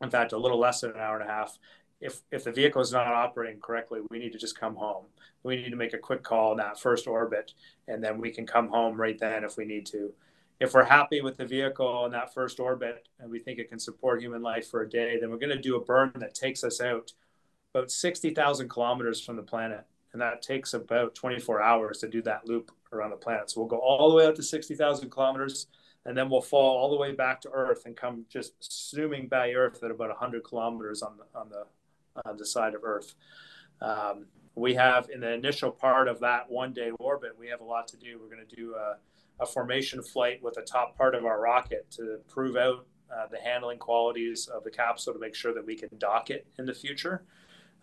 in 0.00 0.08
fact, 0.08 0.30
a 0.30 0.38
little 0.38 0.60
less 0.60 0.82
than 0.82 0.92
an 0.92 1.00
hour 1.00 1.18
and 1.18 1.28
a 1.28 1.32
half, 1.32 1.58
if 2.00 2.20
if 2.30 2.44
the 2.44 2.52
vehicle 2.52 2.80
is 2.80 2.92
not 2.92 3.08
operating 3.08 3.58
correctly, 3.58 4.02
we 4.08 4.20
need 4.20 4.32
to 4.34 4.38
just 4.38 4.56
come 4.56 4.76
home. 4.76 5.06
We 5.42 5.56
need 5.56 5.70
to 5.70 5.76
make 5.76 5.94
a 5.94 5.98
quick 5.98 6.22
call 6.22 6.52
in 6.52 6.58
that 6.58 6.78
first 6.78 7.08
orbit, 7.08 7.54
and 7.88 8.04
then 8.04 8.20
we 8.20 8.30
can 8.30 8.46
come 8.46 8.68
home 8.68 9.00
right 9.00 9.18
then 9.18 9.42
if 9.42 9.56
we 9.56 9.64
need 9.64 9.86
to. 9.86 10.12
If 10.58 10.72
we're 10.72 10.84
happy 10.84 11.20
with 11.20 11.36
the 11.36 11.44
vehicle 11.44 12.06
in 12.06 12.12
that 12.12 12.32
first 12.32 12.58
orbit 12.60 13.08
and 13.18 13.30
we 13.30 13.38
think 13.38 13.58
it 13.58 13.68
can 13.68 13.78
support 13.78 14.22
human 14.22 14.42
life 14.42 14.68
for 14.68 14.82
a 14.82 14.88
day, 14.88 15.18
then 15.20 15.30
we're 15.30 15.38
going 15.38 15.50
to 15.50 15.60
do 15.60 15.76
a 15.76 15.84
burn 15.84 16.12
that 16.16 16.34
takes 16.34 16.64
us 16.64 16.80
out 16.80 17.12
about 17.74 17.90
60,000 17.90 18.68
kilometers 18.68 19.20
from 19.20 19.36
the 19.36 19.42
planet. 19.42 19.84
And 20.12 20.22
that 20.22 20.40
takes 20.40 20.72
about 20.72 21.14
24 21.14 21.60
hours 21.60 21.98
to 21.98 22.08
do 22.08 22.22
that 22.22 22.46
loop 22.46 22.70
around 22.90 23.10
the 23.10 23.16
planet. 23.16 23.50
So 23.50 23.60
we'll 23.60 23.68
go 23.68 23.78
all 23.78 24.08
the 24.08 24.16
way 24.16 24.26
out 24.26 24.36
to 24.36 24.42
60,000 24.42 25.10
kilometers 25.10 25.66
and 26.06 26.16
then 26.16 26.30
we'll 26.30 26.40
fall 26.40 26.78
all 26.78 26.88
the 26.88 26.96
way 26.96 27.12
back 27.12 27.40
to 27.42 27.50
Earth 27.50 27.84
and 27.84 27.96
come 27.96 28.24
just 28.30 28.52
zooming 28.62 29.26
by 29.28 29.50
Earth 29.52 29.82
at 29.82 29.90
about 29.90 30.08
100 30.08 30.42
kilometers 30.44 31.02
on 31.02 31.18
the, 31.18 31.38
on 31.38 31.50
the 31.50 31.64
on 32.24 32.36
the 32.36 32.46
side 32.46 32.74
of 32.74 32.84
Earth. 32.84 33.14
Um, 33.80 34.26
we 34.54 34.74
have 34.74 35.10
in 35.10 35.20
the 35.20 35.32
initial 35.32 35.70
part 35.70 36.08
of 36.08 36.20
that 36.20 36.50
one 36.50 36.72
day 36.72 36.90
orbit, 36.98 37.32
we 37.38 37.48
have 37.48 37.60
a 37.60 37.64
lot 37.64 37.88
to 37.88 37.96
do. 37.96 38.18
We're 38.18 38.34
going 38.34 38.46
to 38.48 38.56
do 38.56 38.74
a, 38.74 38.96
a, 39.40 39.46
formation 39.46 40.02
flight 40.02 40.42
with 40.42 40.54
the 40.54 40.62
top 40.62 40.96
part 40.96 41.14
of 41.14 41.24
our 41.24 41.40
rocket 41.40 41.90
to 41.92 42.18
prove 42.28 42.56
out 42.56 42.86
uh, 43.14 43.26
the 43.30 43.38
handling 43.38 43.78
qualities 43.78 44.48
of 44.48 44.64
the 44.64 44.70
capsule 44.70 45.12
to 45.12 45.18
make 45.18 45.34
sure 45.34 45.54
that 45.54 45.64
we 45.64 45.76
can 45.76 45.88
dock 45.98 46.30
it 46.30 46.46
in 46.58 46.66
the 46.66 46.74
future. 46.74 47.24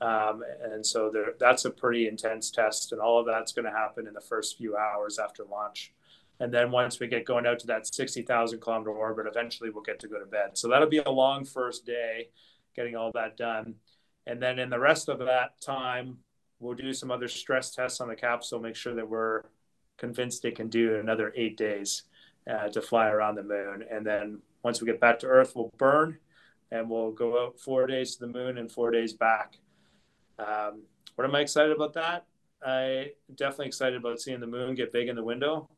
Um, 0.02 0.44
and 0.62 0.86
so 0.86 1.10
there, 1.10 1.34
that's 1.40 1.66
a 1.66 1.70
pretty 1.70 2.08
intense 2.08 2.52
test, 2.52 2.92
and 2.92 3.00
all 3.00 3.20
of 3.20 3.26
that's 3.26 3.54
going 3.54 3.66
to 3.66 3.72
happen 3.72 4.08
in 4.08 4.14
the 4.14 4.22
first 4.22 4.58
few 4.58 4.76
hours 4.76 5.20
after 5.20 5.44
launch. 5.46 5.94
And 6.40 6.54
then 6.54 6.72
once 6.72 7.00
we 7.00 7.08
get 7.08 7.26
going 7.26 7.46
out 7.46 7.60
to 7.60 7.68
that 7.68 7.88
60,000 7.88 8.60
kilometer 8.60 8.92
orbit, 8.92 9.28
eventually 9.28 9.70
we'll 9.70 9.84
get 9.84 10.00
to 10.00 10.08
go 10.08 10.20
to 10.20 10.26
bed. 10.26 10.58
So 10.58 10.68
that'll 10.68 10.90
be 10.90 10.98
a 10.98 11.10
long 11.10 11.46
first 11.46 11.86
day 11.86 12.30
getting 12.76 12.96
all 12.96 13.12
that 13.14 13.38
done. 13.38 13.76
And 14.26 14.42
then 14.42 14.60
in 14.60 14.70
the 14.70 14.80
rest 14.80 15.10
of 15.10 15.20
that 15.20 15.62
time, 15.62 16.18
we'll 16.60 16.76
do 16.76 16.94
some 16.94 17.12
other 17.12 17.28
stress 17.28 17.74
tests 17.74 18.02
on 18.02 18.08
the 18.08 18.16
capsule, 18.16 18.60
make 18.60 18.76
sure 18.76 18.96
that 18.96 19.08
we're 19.08 19.44
convinced 19.98 20.46
it 20.46 20.56
can 20.56 20.70
do 20.70 21.00
another 21.00 21.34
eight 21.36 21.58
days 21.58 22.04
uh, 22.50 22.68
to 22.70 22.82
fly 22.82 23.08
around 23.08 23.36
the 23.36 23.44
moon. 23.44 23.84
And 23.90 24.06
then 24.06 24.40
once 24.64 24.82
we 24.82 24.88
get 24.88 25.00
back 25.00 25.20
to 25.20 25.28
Earth, 25.28 25.54
we'll 25.56 25.72
burn 25.78 26.18
and 26.72 26.90
we'll 26.90 27.12
go 27.12 27.44
out 27.44 27.60
four 27.60 27.88
days 27.88 28.16
to 28.16 28.26
the 28.26 28.32
moon 28.32 28.58
and 28.58 28.72
four 28.72 28.92
days 28.92 29.14
back. 29.14 29.58
Um, 30.40 30.84
what 31.16 31.26
am 31.26 31.36
I 31.36 31.42
excited 31.42 31.76
about 31.76 31.94
that? 31.94 32.26
I 32.66 33.12
definitely 33.36 33.68
excited 33.68 33.98
about 33.98 34.20
seeing 34.20 34.40
the 34.40 34.48
moon 34.48 34.74
get 34.74 34.94
big 34.94 35.10
in 35.10 35.16
the 35.16 35.24
window, 35.24 35.70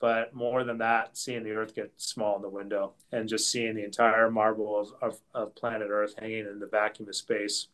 but 0.00 0.34
more 0.34 0.64
than 0.64 0.78
that, 0.78 1.16
seeing 1.16 1.42
the 1.42 1.50
Earth 1.50 1.74
get 1.74 1.92
small 1.96 2.36
in 2.36 2.42
the 2.42 2.48
window 2.48 2.94
and 3.12 3.28
just 3.28 3.50
seeing 3.50 3.74
the 3.74 3.84
entire 3.84 4.30
marble 4.30 4.78
of, 4.78 4.92
of, 5.02 5.20
of 5.34 5.54
planet 5.54 5.88
Earth 5.90 6.14
hanging 6.18 6.46
in 6.46 6.58
the 6.58 6.66
vacuum 6.66 7.08
of 7.08 7.16
space 7.16 7.68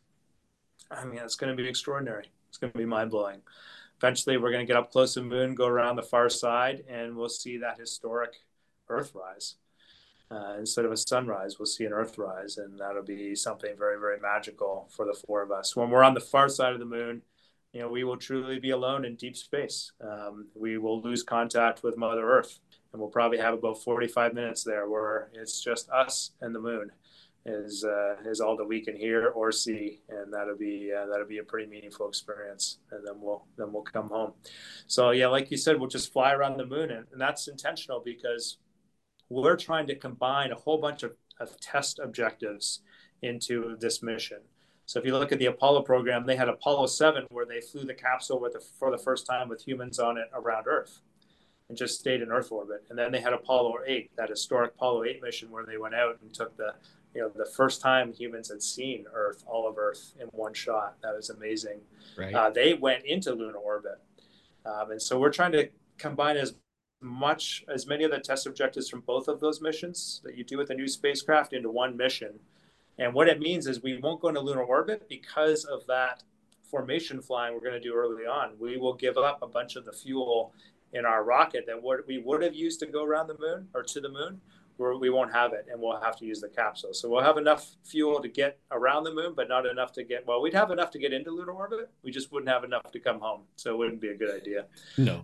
I 0.91 1.05
mean, 1.05 1.19
it's 1.19 1.35
going 1.35 1.55
to 1.55 1.61
be 1.61 1.67
extraordinary. 1.67 2.25
It's 2.49 2.57
going 2.57 2.71
to 2.71 2.77
be 2.77 2.85
mind 2.85 3.11
blowing. 3.11 3.41
Eventually, 3.97 4.37
we're 4.37 4.51
going 4.51 4.65
to 4.65 4.67
get 4.67 4.77
up 4.77 4.91
close 4.91 5.13
to 5.13 5.21
the 5.21 5.25
moon, 5.25 5.55
go 5.55 5.67
around 5.67 5.95
the 5.95 6.03
far 6.03 6.29
side, 6.29 6.83
and 6.89 7.15
we'll 7.15 7.29
see 7.29 7.57
that 7.57 7.79
historic 7.79 8.33
Earthrise. 8.89 9.55
Uh, 10.29 10.55
instead 10.59 10.85
of 10.85 10.91
a 10.91 10.97
sunrise, 10.97 11.59
we'll 11.59 11.65
see 11.65 11.85
an 11.85 11.91
Earthrise, 11.91 12.57
and 12.57 12.79
that'll 12.79 13.03
be 13.03 13.35
something 13.35 13.75
very, 13.77 13.99
very 13.99 14.19
magical 14.19 14.89
for 14.91 15.05
the 15.05 15.13
four 15.13 15.41
of 15.41 15.51
us. 15.51 15.75
When 15.75 15.89
we're 15.89 16.03
on 16.03 16.13
the 16.13 16.19
far 16.19 16.49
side 16.49 16.73
of 16.73 16.79
the 16.79 16.85
moon, 16.85 17.21
you 17.73 17.81
know, 17.81 17.89
we 17.89 18.03
will 18.03 18.17
truly 18.17 18.59
be 18.59 18.71
alone 18.71 19.05
in 19.05 19.15
deep 19.15 19.35
space. 19.35 19.91
Um, 20.01 20.47
we 20.55 20.77
will 20.77 21.01
lose 21.01 21.23
contact 21.23 21.83
with 21.83 21.97
Mother 21.97 22.29
Earth, 22.29 22.59
and 22.91 23.01
we'll 23.01 23.11
probably 23.11 23.37
have 23.37 23.53
about 23.53 23.83
45 23.83 24.33
minutes 24.33 24.63
there 24.63 24.89
where 24.89 25.29
it's 25.33 25.61
just 25.61 25.89
us 25.89 26.31
and 26.41 26.55
the 26.55 26.59
moon 26.59 26.91
is 27.45 27.83
uh, 27.83 28.15
is 28.25 28.41
all 28.41 28.57
that 28.57 28.65
we 28.65 28.81
can 28.81 28.95
hear 28.95 29.27
or 29.27 29.51
see, 29.51 30.01
and 30.09 30.33
that'll 30.33 30.57
be 30.57 30.91
uh, 30.91 31.05
that'll 31.05 31.27
be 31.27 31.37
a 31.37 31.43
pretty 31.43 31.69
meaningful 31.69 32.07
experience. 32.07 32.79
And 32.91 33.05
then 33.05 33.15
we'll 33.19 33.45
then 33.57 33.71
we'll 33.71 33.83
come 33.83 34.09
home. 34.09 34.33
So 34.87 35.11
yeah, 35.11 35.27
like 35.27 35.51
you 35.51 35.57
said, 35.57 35.79
we'll 35.79 35.89
just 35.89 36.11
fly 36.11 36.33
around 36.33 36.57
the 36.57 36.65
moon, 36.65 36.91
and, 36.91 37.05
and 37.11 37.21
that's 37.21 37.47
intentional 37.47 38.01
because 38.03 38.57
we're 39.29 39.57
trying 39.57 39.87
to 39.87 39.95
combine 39.95 40.51
a 40.51 40.55
whole 40.55 40.77
bunch 40.77 41.03
of, 41.03 41.13
of 41.39 41.59
test 41.59 41.99
objectives 41.99 42.81
into 43.21 43.75
this 43.79 44.03
mission. 44.03 44.39
So 44.85 44.99
if 44.99 45.05
you 45.05 45.17
look 45.17 45.31
at 45.31 45.39
the 45.39 45.47
Apollo 45.47 45.81
program, 45.81 46.25
they 46.25 46.35
had 46.35 46.47
Apollo 46.47 46.87
7 46.87 47.25
where 47.29 47.45
they 47.45 47.59
flew 47.59 47.85
the 47.85 47.93
capsule 47.93 48.39
with 48.39 48.53
the, 48.53 48.59
for 48.59 48.91
the 48.91 48.99
first 48.99 49.25
time 49.25 49.49
with 49.49 49.65
humans 49.65 49.97
on 49.97 50.17
it 50.17 50.29
around 50.33 50.67
Earth 50.67 50.99
and 51.69 51.77
just 51.77 51.99
stayed 51.99 52.21
in 52.21 52.31
Earth 52.31 52.51
orbit. 52.51 52.83
And 52.89 52.99
then 52.99 53.11
they 53.11 53.19
had 53.19 53.33
Apollo 53.33 53.73
8, 53.87 54.11
that 54.17 54.29
historic 54.29 54.73
Apollo 54.75 55.05
8 55.05 55.23
mission 55.23 55.49
where 55.49 55.65
they 55.65 55.77
went 55.77 55.95
out 55.95 56.19
and 56.21 56.31
took 56.31 56.55
the, 56.55 56.73
you 57.15 57.21
know, 57.21 57.31
the 57.33 57.45
first 57.45 57.81
time 57.81 58.13
humans 58.13 58.49
had 58.49 58.61
seen 58.61 59.05
Earth, 59.13 59.43
all 59.47 59.67
of 59.67 59.77
Earth 59.77 60.13
in 60.19 60.27
one 60.27 60.53
shot. 60.53 60.97
That 61.01 61.15
was 61.15 61.29
amazing. 61.29 61.79
Right. 62.17 62.33
Uh, 62.33 62.49
they 62.49 62.73
went 62.73 63.05
into 63.05 63.33
lunar 63.33 63.57
orbit. 63.57 63.99
Um, 64.65 64.91
and 64.91 65.01
so 65.01 65.17
we're 65.17 65.31
trying 65.31 65.53
to 65.53 65.69
combine 65.97 66.35
as 66.35 66.55
much 67.01 67.63
as 67.73 67.87
many 67.87 68.03
of 68.03 68.11
the 68.11 68.19
test 68.19 68.45
objectives 68.45 68.89
from 68.89 68.99
both 69.01 69.27
of 69.29 69.39
those 69.39 69.61
missions 69.61 70.21
that 70.25 70.35
you 70.35 70.43
do 70.43 70.57
with 70.57 70.71
a 70.71 70.73
new 70.73 70.87
spacecraft 70.87 71.53
into 71.53 71.69
one 71.69 71.95
mission. 71.95 72.39
And 72.97 73.13
what 73.13 73.29
it 73.29 73.39
means 73.39 73.67
is 73.67 73.81
we 73.81 73.97
won't 73.97 74.21
go 74.21 74.27
into 74.27 74.41
lunar 74.41 74.63
orbit 74.63 75.07
because 75.07 75.63
of 75.63 75.85
that 75.87 76.23
formation 76.69 77.21
flying 77.21 77.53
we're 77.53 77.61
going 77.61 77.73
to 77.73 77.79
do 77.79 77.93
early 77.93 78.23
on. 78.23 78.53
We 78.59 78.77
will 78.77 78.93
give 78.93 79.17
up 79.17 79.41
a 79.41 79.47
bunch 79.47 79.77
of 79.77 79.85
the 79.85 79.93
fuel 79.93 80.53
in 80.91 81.05
our 81.05 81.23
rocket 81.23 81.65
that 81.67 81.81
what 81.81 82.05
we 82.07 82.17
would 82.17 82.41
have 82.41 82.55
used 82.55 82.79
to 82.79 82.85
go 82.85 83.03
around 83.03 83.27
the 83.27 83.37
moon 83.39 83.67
or 83.73 83.83
to 83.83 84.01
the 84.01 84.09
moon 84.09 84.41
we're, 84.77 84.97
we 84.97 85.09
will 85.09 85.25
not 85.25 85.33
have 85.33 85.53
it 85.53 85.67
and 85.71 85.81
we'll 85.81 85.99
have 85.99 86.17
to 86.17 86.25
use 86.25 86.41
the 86.41 86.49
capsule. 86.49 86.93
So 86.93 87.09
we'll 87.09 87.23
have 87.23 87.37
enough 87.37 87.75
fuel 87.83 88.21
to 88.21 88.27
get 88.27 88.59
around 88.71 89.03
the 89.03 89.13
moon, 89.13 89.33
but 89.35 89.47
not 89.47 89.65
enough 89.65 89.91
to 89.93 90.03
get, 90.03 90.25
well, 90.27 90.41
we'd 90.41 90.53
have 90.53 90.71
enough 90.71 90.91
to 90.91 90.99
get 90.99 91.13
into 91.13 91.31
lunar 91.31 91.51
orbit. 91.51 91.89
We 92.03 92.11
just 92.11 92.31
wouldn't 92.31 92.49
have 92.49 92.63
enough 92.63 92.91
to 92.91 92.99
come 92.99 93.19
home. 93.19 93.41
So 93.55 93.71
it 93.71 93.77
wouldn't 93.77 94.01
be 94.01 94.09
a 94.09 94.15
good 94.15 94.35
idea. 94.35 94.65
No. 94.97 95.21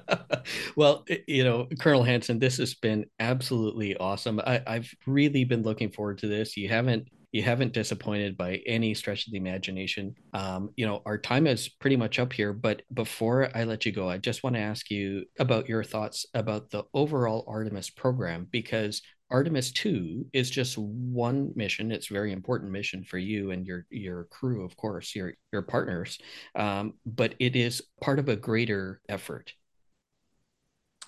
well, 0.76 1.04
you 1.26 1.44
know, 1.44 1.68
Colonel 1.78 2.02
Hansen, 2.02 2.38
this 2.38 2.56
has 2.58 2.74
been 2.74 3.06
absolutely 3.18 3.96
awesome. 3.96 4.40
I, 4.40 4.62
I've 4.66 4.94
really 5.06 5.44
been 5.44 5.62
looking 5.62 5.90
forward 5.90 6.18
to 6.18 6.26
this. 6.26 6.56
You 6.56 6.68
haven't 6.68 7.08
you 7.32 7.42
haven't 7.42 7.72
disappointed 7.72 8.36
by 8.36 8.60
any 8.66 8.94
stretch 8.94 9.26
of 9.26 9.32
the 9.32 9.38
imagination. 9.38 10.14
Um, 10.32 10.70
you 10.76 10.86
know, 10.86 11.02
our 11.06 11.18
time 11.18 11.46
is 11.46 11.68
pretty 11.68 11.96
much 11.96 12.18
up 12.18 12.32
here, 12.32 12.52
but 12.52 12.82
before 12.92 13.50
I 13.54 13.64
let 13.64 13.86
you 13.86 13.92
go, 13.92 14.08
I 14.08 14.18
just 14.18 14.42
want 14.42 14.56
to 14.56 14.60
ask 14.60 14.90
you 14.90 15.24
about 15.38 15.68
your 15.68 15.84
thoughts 15.84 16.26
about 16.34 16.70
the 16.70 16.84
overall 16.92 17.44
Artemis 17.46 17.90
program 17.90 18.48
because 18.50 19.02
Artemis 19.30 19.70
2 19.72 20.26
is 20.32 20.50
just 20.50 20.76
one 20.76 21.52
mission. 21.54 21.92
It's 21.92 22.10
a 22.10 22.14
very 22.14 22.32
important 22.32 22.72
mission 22.72 23.04
for 23.04 23.18
you 23.18 23.52
and 23.52 23.64
your 23.64 23.86
your 23.90 24.24
crew, 24.24 24.64
of 24.64 24.76
course, 24.76 25.14
your 25.14 25.34
your 25.52 25.62
partners. 25.62 26.18
Um, 26.56 26.94
but 27.06 27.34
it 27.38 27.54
is 27.54 27.82
part 28.00 28.18
of 28.18 28.28
a 28.28 28.34
greater 28.34 29.00
effort. 29.08 29.52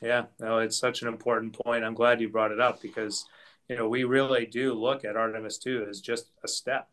Yeah, 0.00 0.26
no, 0.40 0.58
it's 0.58 0.78
such 0.78 1.02
an 1.02 1.08
important 1.08 1.52
point. 1.52 1.84
I'm 1.84 1.94
glad 1.94 2.20
you 2.20 2.28
brought 2.28 2.52
it 2.52 2.60
up 2.60 2.80
because 2.80 3.24
you 3.68 3.76
know, 3.76 3.88
we 3.88 4.04
really 4.04 4.46
do 4.46 4.74
look 4.74 5.04
at 5.04 5.16
Artemis 5.16 5.58
2 5.58 5.86
as 5.88 6.00
just 6.00 6.30
a 6.44 6.48
step, 6.48 6.88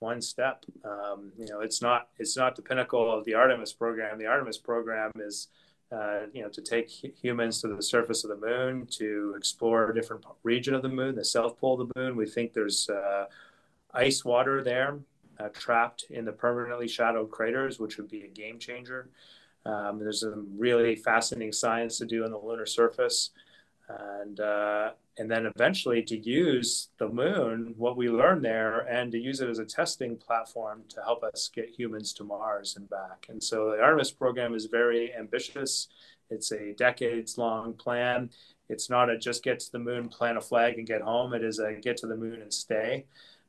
one 0.00 0.20
step. 0.20 0.64
Um, 0.84 1.32
you 1.38 1.46
know, 1.46 1.60
it's 1.60 1.80
not 1.80 2.08
it's 2.18 2.36
not 2.36 2.56
the 2.56 2.62
pinnacle 2.62 3.12
of 3.12 3.24
the 3.24 3.34
Artemis 3.34 3.72
program. 3.72 4.18
The 4.18 4.26
Artemis 4.26 4.58
program 4.58 5.12
is, 5.16 5.48
uh, 5.92 6.26
you 6.32 6.42
know, 6.42 6.48
to 6.48 6.62
take 6.62 6.90
humans 6.90 7.60
to 7.62 7.68
the 7.68 7.82
surface 7.82 8.24
of 8.24 8.30
the 8.30 8.46
moon, 8.46 8.86
to 8.98 9.34
explore 9.36 9.90
a 9.90 9.94
different 9.94 10.24
region 10.42 10.74
of 10.74 10.82
the 10.82 10.88
moon, 10.88 11.14
the 11.14 11.24
south 11.24 11.58
pole 11.58 11.80
of 11.80 11.88
the 11.88 12.00
moon. 12.00 12.16
We 12.16 12.26
think 12.26 12.52
there's 12.52 12.88
uh, 12.90 13.26
ice 13.94 14.24
water 14.24 14.62
there 14.62 14.98
uh, 15.40 15.48
trapped 15.48 16.04
in 16.10 16.24
the 16.24 16.32
permanently 16.32 16.88
shadowed 16.88 17.30
craters, 17.30 17.78
which 17.78 17.96
would 17.96 18.08
be 18.08 18.22
a 18.22 18.28
game 18.28 18.58
changer. 18.58 19.08
Um, 19.66 19.98
there's 19.98 20.20
some 20.20 20.48
really 20.56 20.96
fascinating 20.96 21.52
science 21.52 21.98
to 21.98 22.06
do 22.06 22.24
on 22.24 22.30
the 22.30 22.38
lunar 22.38 22.66
surface 22.66 23.30
and 23.98 24.40
uh, 24.40 24.90
and 25.18 25.30
then 25.30 25.46
eventually 25.46 26.02
to 26.02 26.16
use 26.16 26.88
the 26.98 27.08
moon, 27.08 27.74
what 27.76 27.96
we 27.96 28.08
learned 28.08 28.44
there, 28.44 28.80
and 28.80 29.12
to 29.12 29.18
use 29.18 29.40
it 29.40 29.50
as 29.50 29.58
a 29.58 29.64
testing 29.64 30.16
platform 30.16 30.82
to 30.88 31.02
help 31.02 31.22
us 31.22 31.50
get 31.54 31.68
humans 31.68 32.12
to 32.14 32.24
Mars 32.24 32.76
and 32.76 32.88
back. 32.88 33.26
And 33.28 33.42
so 33.42 33.70
the 33.70 33.82
Artemis 33.82 34.12
program 34.12 34.54
is 34.54 34.66
very 34.66 35.14
ambitious. 35.14 35.88
It's 36.30 36.52
a 36.52 36.72
decades 36.74 37.36
long 37.36 37.74
plan. 37.74 38.30
It's 38.68 38.88
not 38.88 39.10
a 39.10 39.18
just 39.18 39.42
get 39.42 39.58
to 39.60 39.72
the 39.72 39.78
moon, 39.80 40.08
plant 40.08 40.38
a 40.38 40.40
flag, 40.40 40.78
and 40.78 40.86
get 40.86 41.02
home. 41.02 41.34
It 41.34 41.42
is 41.42 41.58
a 41.58 41.74
get 41.74 41.96
to 41.98 42.06
the 42.06 42.16
moon 42.16 42.40
and 42.40 42.54
stay. 42.54 43.06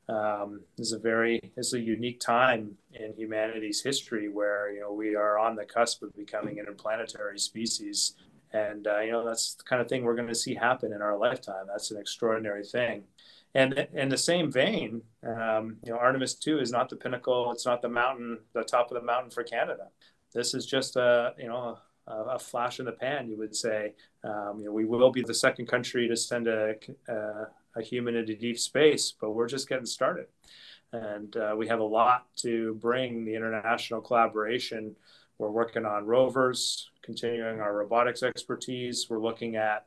Um, 0.08 0.62
is 0.78 0.92
a 0.92 0.98
very 0.98 1.52
is 1.56 1.74
a 1.74 1.80
unique 1.80 2.18
time 2.18 2.76
in 2.92 3.14
humanity's 3.14 3.82
history 3.82 4.28
where 4.28 4.70
you 4.72 4.80
know 4.80 4.92
we 4.92 5.14
are 5.14 5.38
on 5.38 5.54
the 5.54 5.64
cusp 5.64 6.02
of 6.02 6.14
becoming 6.16 6.58
an 6.58 6.66
interplanetary 6.66 7.38
species 7.38 8.14
and 8.52 8.86
uh, 8.86 9.00
you 9.00 9.12
know 9.12 9.24
that's 9.24 9.54
the 9.54 9.64
kind 9.64 9.80
of 9.80 9.88
thing 9.88 10.04
we're 10.04 10.16
going 10.16 10.28
to 10.28 10.34
see 10.34 10.54
happen 10.54 10.92
in 10.92 11.02
our 11.02 11.16
lifetime. 11.16 11.66
That's 11.66 11.90
an 11.90 12.00
extraordinary 12.00 12.64
thing. 12.64 13.04
And 13.54 13.86
in 13.92 14.08
the 14.08 14.16
same 14.16 14.50
vein, 14.50 15.02
um, 15.26 15.76
you 15.84 15.92
know, 15.92 15.98
Artemis 15.98 16.34
two 16.34 16.58
is 16.58 16.72
not 16.72 16.88
the 16.88 16.96
pinnacle. 16.96 17.52
It's 17.52 17.66
not 17.66 17.82
the 17.82 17.88
mountain, 17.88 18.38
the 18.54 18.64
top 18.64 18.90
of 18.90 18.98
the 18.98 19.06
mountain 19.06 19.30
for 19.30 19.44
Canada. 19.44 19.88
This 20.32 20.54
is 20.54 20.64
just 20.66 20.96
a 20.96 21.34
you 21.38 21.48
know 21.48 21.78
a, 22.06 22.12
a 22.12 22.38
flash 22.38 22.78
in 22.78 22.86
the 22.86 22.92
pan, 22.92 23.28
you 23.28 23.36
would 23.38 23.54
say. 23.54 23.94
Um, 24.24 24.58
you 24.58 24.66
know, 24.66 24.72
we 24.72 24.84
will 24.84 25.10
be 25.10 25.22
the 25.22 25.34
second 25.34 25.66
country 25.66 26.08
to 26.08 26.16
send 26.16 26.48
a, 26.48 26.74
a, 27.08 27.46
a 27.76 27.82
human 27.82 28.16
into 28.16 28.34
deep 28.34 28.58
space, 28.58 29.14
but 29.20 29.32
we're 29.32 29.48
just 29.48 29.68
getting 29.68 29.86
started. 29.86 30.26
And 30.92 31.34
uh, 31.36 31.54
we 31.56 31.66
have 31.68 31.80
a 31.80 31.84
lot 31.84 32.26
to 32.38 32.74
bring 32.74 33.24
the 33.24 33.34
international 33.34 34.02
collaboration 34.02 34.94
we're 35.38 35.50
working 35.50 35.84
on 35.84 36.06
rovers, 36.06 36.90
continuing 37.02 37.60
our 37.60 37.74
robotics 37.74 38.22
expertise. 38.22 39.06
We're 39.08 39.20
looking 39.20 39.56
at 39.56 39.86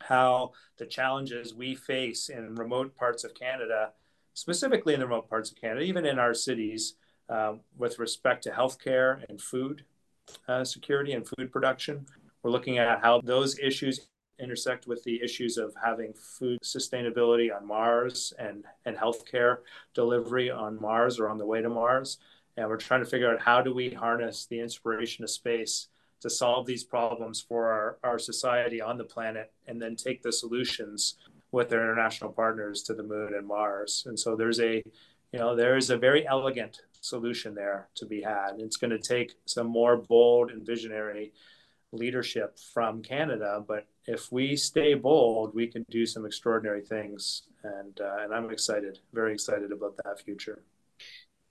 how 0.00 0.52
the 0.78 0.86
challenges 0.86 1.54
we 1.54 1.74
face 1.74 2.28
in 2.28 2.54
remote 2.54 2.96
parts 2.96 3.24
of 3.24 3.34
Canada, 3.34 3.92
specifically 4.34 4.94
in 4.94 5.00
the 5.00 5.06
remote 5.06 5.28
parts 5.28 5.50
of 5.50 5.60
Canada, 5.60 5.82
even 5.82 6.06
in 6.06 6.18
our 6.18 6.34
cities, 6.34 6.94
uh, 7.28 7.54
with 7.76 7.98
respect 7.98 8.42
to 8.44 8.50
healthcare 8.50 9.24
and 9.28 9.40
food 9.40 9.84
uh, 10.48 10.64
security 10.64 11.12
and 11.12 11.26
food 11.26 11.52
production. 11.52 12.06
We're 12.42 12.50
looking 12.50 12.78
at 12.78 13.00
how 13.00 13.20
those 13.22 13.58
issues 13.58 14.06
intersect 14.38 14.86
with 14.86 15.02
the 15.04 15.22
issues 15.22 15.56
of 15.56 15.74
having 15.82 16.12
food 16.14 16.58
sustainability 16.62 17.54
on 17.54 17.66
Mars 17.66 18.32
and, 18.38 18.64
and 18.84 18.96
healthcare 18.96 19.58
delivery 19.94 20.50
on 20.50 20.80
Mars 20.80 21.20
or 21.20 21.28
on 21.28 21.38
the 21.38 21.46
way 21.46 21.62
to 21.62 21.68
Mars 21.68 22.18
and 22.56 22.68
we're 22.68 22.76
trying 22.76 23.02
to 23.02 23.08
figure 23.08 23.32
out 23.32 23.40
how 23.40 23.62
do 23.62 23.74
we 23.74 23.90
harness 23.90 24.46
the 24.46 24.60
inspiration 24.60 25.24
of 25.24 25.30
space 25.30 25.88
to 26.20 26.30
solve 26.30 26.66
these 26.66 26.84
problems 26.84 27.40
for 27.40 27.72
our, 27.72 27.98
our 28.04 28.18
society 28.18 28.80
on 28.80 28.96
the 28.96 29.04
planet 29.04 29.52
and 29.66 29.80
then 29.80 29.96
take 29.96 30.22
the 30.22 30.32
solutions 30.32 31.16
with 31.50 31.68
their 31.68 31.82
international 31.82 32.30
partners 32.30 32.82
to 32.82 32.94
the 32.94 33.02
moon 33.02 33.34
and 33.34 33.46
mars. 33.46 34.04
And 34.06 34.18
so 34.18 34.36
there's 34.36 34.60
a 34.60 34.82
you 35.32 35.38
know 35.38 35.56
there 35.56 35.76
is 35.76 35.90
a 35.90 35.96
very 35.96 36.26
elegant 36.26 36.82
solution 37.00 37.54
there 37.54 37.88
to 37.96 38.06
be 38.06 38.22
had. 38.22 38.52
It's 38.58 38.76
going 38.76 38.90
to 38.90 38.98
take 38.98 39.32
some 39.46 39.66
more 39.66 39.96
bold 39.96 40.50
and 40.50 40.64
visionary 40.64 41.32
leadership 41.94 42.58
from 42.72 43.02
canada 43.02 43.62
but 43.68 43.86
if 44.06 44.32
we 44.32 44.56
stay 44.56 44.94
bold 44.94 45.54
we 45.54 45.66
can 45.66 45.84
do 45.90 46.06
some 46.06 46.24
extraordinary 46.24 46.80
things. 46.80 47.42
And 47.64 48.00
uh, 48.00 48.16
and 48.22 48.34
i'm 48.34 48.50
excited 48.50 48.98
very 49.12 49.32
excited 49.32 49.72
about 49.72 49.96
that 50.04 50.20
future 50.20 50.62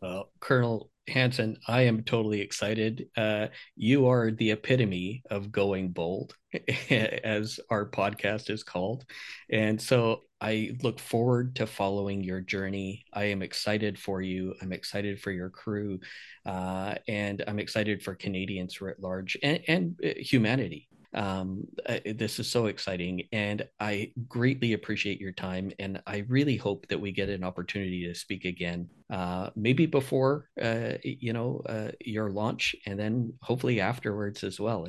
well, 0.01 0.31
Colonel 0.39 0.89
Hansen, 1.07 1.57
I 1.67 1.83
am 1.83 2.03
totally 2.03 2.41
excited. 2.41 3.07
Uh, 3.17 3.47
you 3.75 4.07
are 4.07 4.31
the 4.31 4.51
epitome 4.51 5.23
of 5.29 5.51
going 5.51 5.91
bold, 5.91 6.35
as 6.89 7.59
our 7.69 7.89
podcast 7.89 8.49
is 8.49 8.63
called. 8.63 9.05
And 9.51 9.81
so 9.81 10.21
I 10.39 10.71
look 10.81 10.99
forward 10.99 11.55
to 11.57 11.67
following 11.67 12.23
your 12.23 12.41
journey. 12.41 13.05
I 13.13 13.25
am 13.25 13.41
excited 13.41 13.99
for 13.99 14.21
you. 14.21 14.55
I'm 14.61 14.73
excited 14.73 15.21
for 15.21 15.31
your 15.31 15.49
crew. 15.49 15.99
Uh, 16.45 16.95
and 17.07 17.43
I'm 17.47 17.59
excited 17.59 18.01
for 18.01 18.15
Canadians 18.15 18.77
at 18.81 18.99
large 18.99 19.37
and, 19.43 19.59
and 19.67 19.99
uh, 20.03 20.09
humanity 20.17 20.87
um, 21.13 21.67
this 22.05 22.39
is 22.39 22.47
so 22.47 22.67
exciting 22.67 23.23
and 23.31 23.67
i 23.79 24.11
greatly 24.27 24.73
appreciate 24.73 25.19
your 25.19 25.31
time 25.31 25.71
and 25.79 26.01
i 26.07 26.23
really 26.27 26.55
hope 26.55 26.87
that 26.87 26.99
we 26.99 27.11
get 27.11 27.29
an 27.29 27.43
opportunity 27.43 28.05
to 28.05 28.15
speak 28.15 28.45
again 28.45 28.87
uh, 29.11 29.49
maybe 29.55 29.85
before 29.85 30.49
uh, 30.61 30.93
you 31.03 31.33
know 31.33 31.61
uh, 31.67 31.91
your 31.99 32.29
launch 32.29 32.75
and 32.85 32.99
then 32.99 33.33
hopefully 33.41 33.81
afterwards 33.81 34.43
as 34.43 34.59
well. 34.59 34.87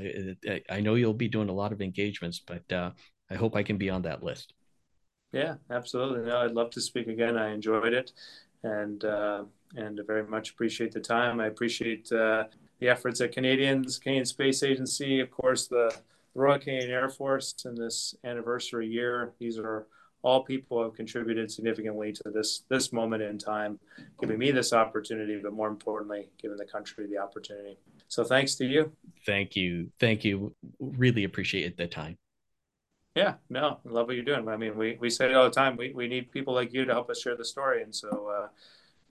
I, 0.48 0.62
I 0.70 0.80
know 0.80 0.94
you'll 0.94 1.12
be 1.12 1.28
doing 1.28 1.48
a 1.48 1.54
lot 1.54 1.72
of 1.72 1.82
engagements 1.82 2.40
but 2.40 2.72
uh, 2.72 2.90
i 3.30 3.34
hope 3.34 3.56
i 3.56 3.62
can 3.62 3.78
be 3.78 3.90
on 3.90 4.02
that 4.02 4.22
list. 4.22 4.54
Yeah 5.32 5.54
absolutely. 5.70 6.28
No 6.28 6.38
i'd 6.38 6.52
love 6.52 6.70
to 6.70 6.80
speak 6.80 7.08
again. 7.08 7.36
I 7.36 7.52
enjoyed 7.52 7.92
it 7.92 8.12
and 8.62 9.04
uh, 9.04 9.44
and 9.74 10.00
very 10.06 10.24
much 10.24 10.50
appreciate 10.50 10.92
the 10.92 11.00
time. 11.00 11.40
I 11.40 11.46
appreciate 11.46 12.10
uh, 12.12 12.44
the 12.78 12.88
efforts 12.88 13.20
at 13.20 13.32
Canadians, 13.32 13.98
Canadian 13.98 14.26
Space 14.26 14.62
Agency, 14.62 15.20
of 15.20 15.30
course, 15.30 15.66
the 15.66 15.94
Royal 16.34 16.58
Canadian 16.58 16.90
Air 16.90 17.08
Force 17.08 17.54
in 17.64 17.74
this 17.74 18.14
anniversary 18.24 18.88
year. 18.88 19.32
These 19.38 19.58
are 19.58 19.86
all 20.22 20.44
people 20.44 20.78
who 20.78 20.84
have 20.84 20.94
contributed 20.94 21.50
significantly 21.50 22.12
to 22.12 22.30
this 22.30 22.62
this 22.68 22.92
moment 22.92 23.22
in 23.22 23.38
time, 23.38 23.78
giving 24.20 24.38
me 24.38 24.50
this 24.50 24.72
opportunity, 24.72 25.38
but 25.42 25.52
more 25.52 25.68
importantly, 25.68 26.28
giving 26.40 26.56
the 26.56 26.64
country 26.64 27.06
the 27.08 27.18
opportunity. 27.18 27.76
So 28.08 28.24
thanks 28.24 28.54
to 28.56 28.64
you. 28.64 28.92
Thank 29.26 29.56
you. 29.56 29.90
Thank 29.98 30.24
you. 30.24 30.54
Really 30.78 31.24
appreciate 31.24 31.76
the 31.76 31.86
time. 31.86 32.16
Yeah, 33.14 33.34
no, 33.50 33.78
I 33.86 33.90
love 33.90 34.06
what 34.06 34.16
you're 34.16 34.24
doing. 34.24 34.48
I 34.48 34.56
mean, 34.56 34.76
we, 34.76 34.96
we 34.98 35.10
say 35.10 35.26
it 35.26 35.34
all 35.34 35.44
the 35.44 35.50
time. 35.50 35.76
We, 35.76 35.92
we 35.94 36.08
need 36.08 36.30
people 36.30 36.54
like 36.54 36.72
you 36.72 36.86
to 36.86 36.92
help 36.92 37.10
us 37.10 37.20
share 37.20 37.36
the 37.36 37.44
story. 37.44 37.82
And 37.82 37.94
so 37.94 38.08
uh, 38.34 38.48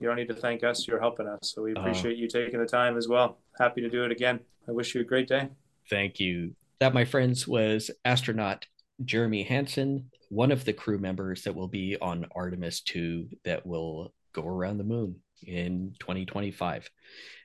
you 0.00 0.08
don't 0.08 0.16
need 0.16 0.26
to 0.28 0.34
thank 0.34 0.64
us. 0.64 0.88
You're 0.88 0.98
helping 0.98 1.28
us. 1.28 1.38
So 1.54 1.62
we 1.62 1.74
uh, 1.74 1.80
appreciate 1.80 2.14
uh, 2.14 2.20
you 2.20 2.26
taking 2.26 2.58
the 2.58 2.66
time 2.66 2.96
as 2.96 3.06
well. 3.06 3.38
Happy 3.60 3.80
to 3.80 3.88
do 3.88 4.04
it 4.04 4.10
again. 4.10 4.40
I 4.66 4.72
wish 4.72 4.94
you 4.94 5.02
a 5.02 5.04
great 5.04 5.28
day. 5.28 5.50
Thank 5.88 6.18
you. 6.18 6.54
That, 6.82 6.94
my 6.94 7.04
friends, 7.04 7.46
was 7.46 7.92
astronaut 8.04 8.66
Jeremy 9.04 9.44
Hansen, 9.44 10.10
one 10.30 10.50
of 10.50 10.64
the 10.64 10.72
crew 10.72 10.98
members 10.98 11.44
that 11.44 11.54
will 11.54 11.68
be 11.68 11.96
on 12.02 12.26
Artemis 12.34 12.80
2 12.80 13.28
that 13.44 13.64
will 13.64 14.12
go 14.32 14.44
around 14.44 14.78
the 14.78 14.84
moon 14.84 15.14
in 15.46 15.94
2025. 16.00 16.90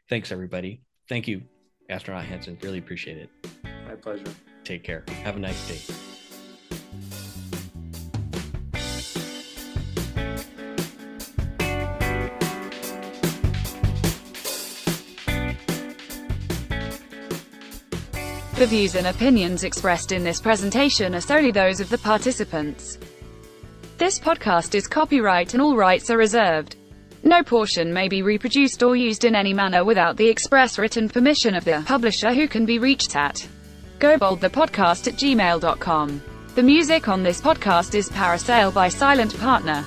Thanks, 0.10 0.32
everybody. 0.32 0.82
Thank 1.08 1.28
you, 1.28 1.44
Astronaut 1.88 2.26
Hansen. 2.26 2.58
Really 2.64 2.80
appreciate 2.80 3.18
it. 3.20 3.30
My 3.88 3.94
pleasure. 3.94 4.26
Take 4.64 4.84
care. 4.84 5.04
Have 5.22 5.36
a 5.36 5.40
nice 5.40 5.68
day. 5.68 5.94
The 18.58 18.66
views 18.66 18.96
and 18.96 19.06
opinions 19.06 19.64
expressed 19.64 20.12
in 20.12 20.24
this 20.24 20.42
presentation 20.42 21.14
are 21.14 21.22
solely 21.22 21.52
those 21.52 21.80
of 21.80 21.90
the 21.90 21.98
participants. 22.00 22.98
This 24.00 24.18
podcast 24.18 24.74
is 24.74 24.88
copyright 24.88 25.54
and 25.54 25.62
all 25.62 25.76
rights 25.76 26.10
are 26.10 26.18
reserved. 26.18 26.76
No 27.22 27.44
portion 27.44 27.94
may 27.94 28.08
be 28.08 28.24
reproduced 28.24 28.82
or 28.82 28.96
used 28.96 29.26
in 29.26 29.36
any 29.36 29.54
manner 29.54 29.86
without 29.86 30.18
the 30.18 30.28
express 30.28 30.80
written 30.80 31.08
permission 31.08 31.54
of 31.54 31.66
the 31.66 31.84
publisher 31.86 32.34
who 32.34 32.48
can 32.48 32.66
be 32.66 32.80
reached 32.80 33.16
at 33.16 33.48
goboldthepodcast 34.00 35.08
at 35.08 35.14
gmail.com. 35.14 36.22
The 36.56 36.64
music 36.64 37.08
on 37.08 37.22
this 37.22 37.40
podcast 37.40 37.94
is 37.94 38.10
Parasail 38.10 38.74
by 38.74 38.90
Silent 38.90 39.38
Partner. 39.40 39.86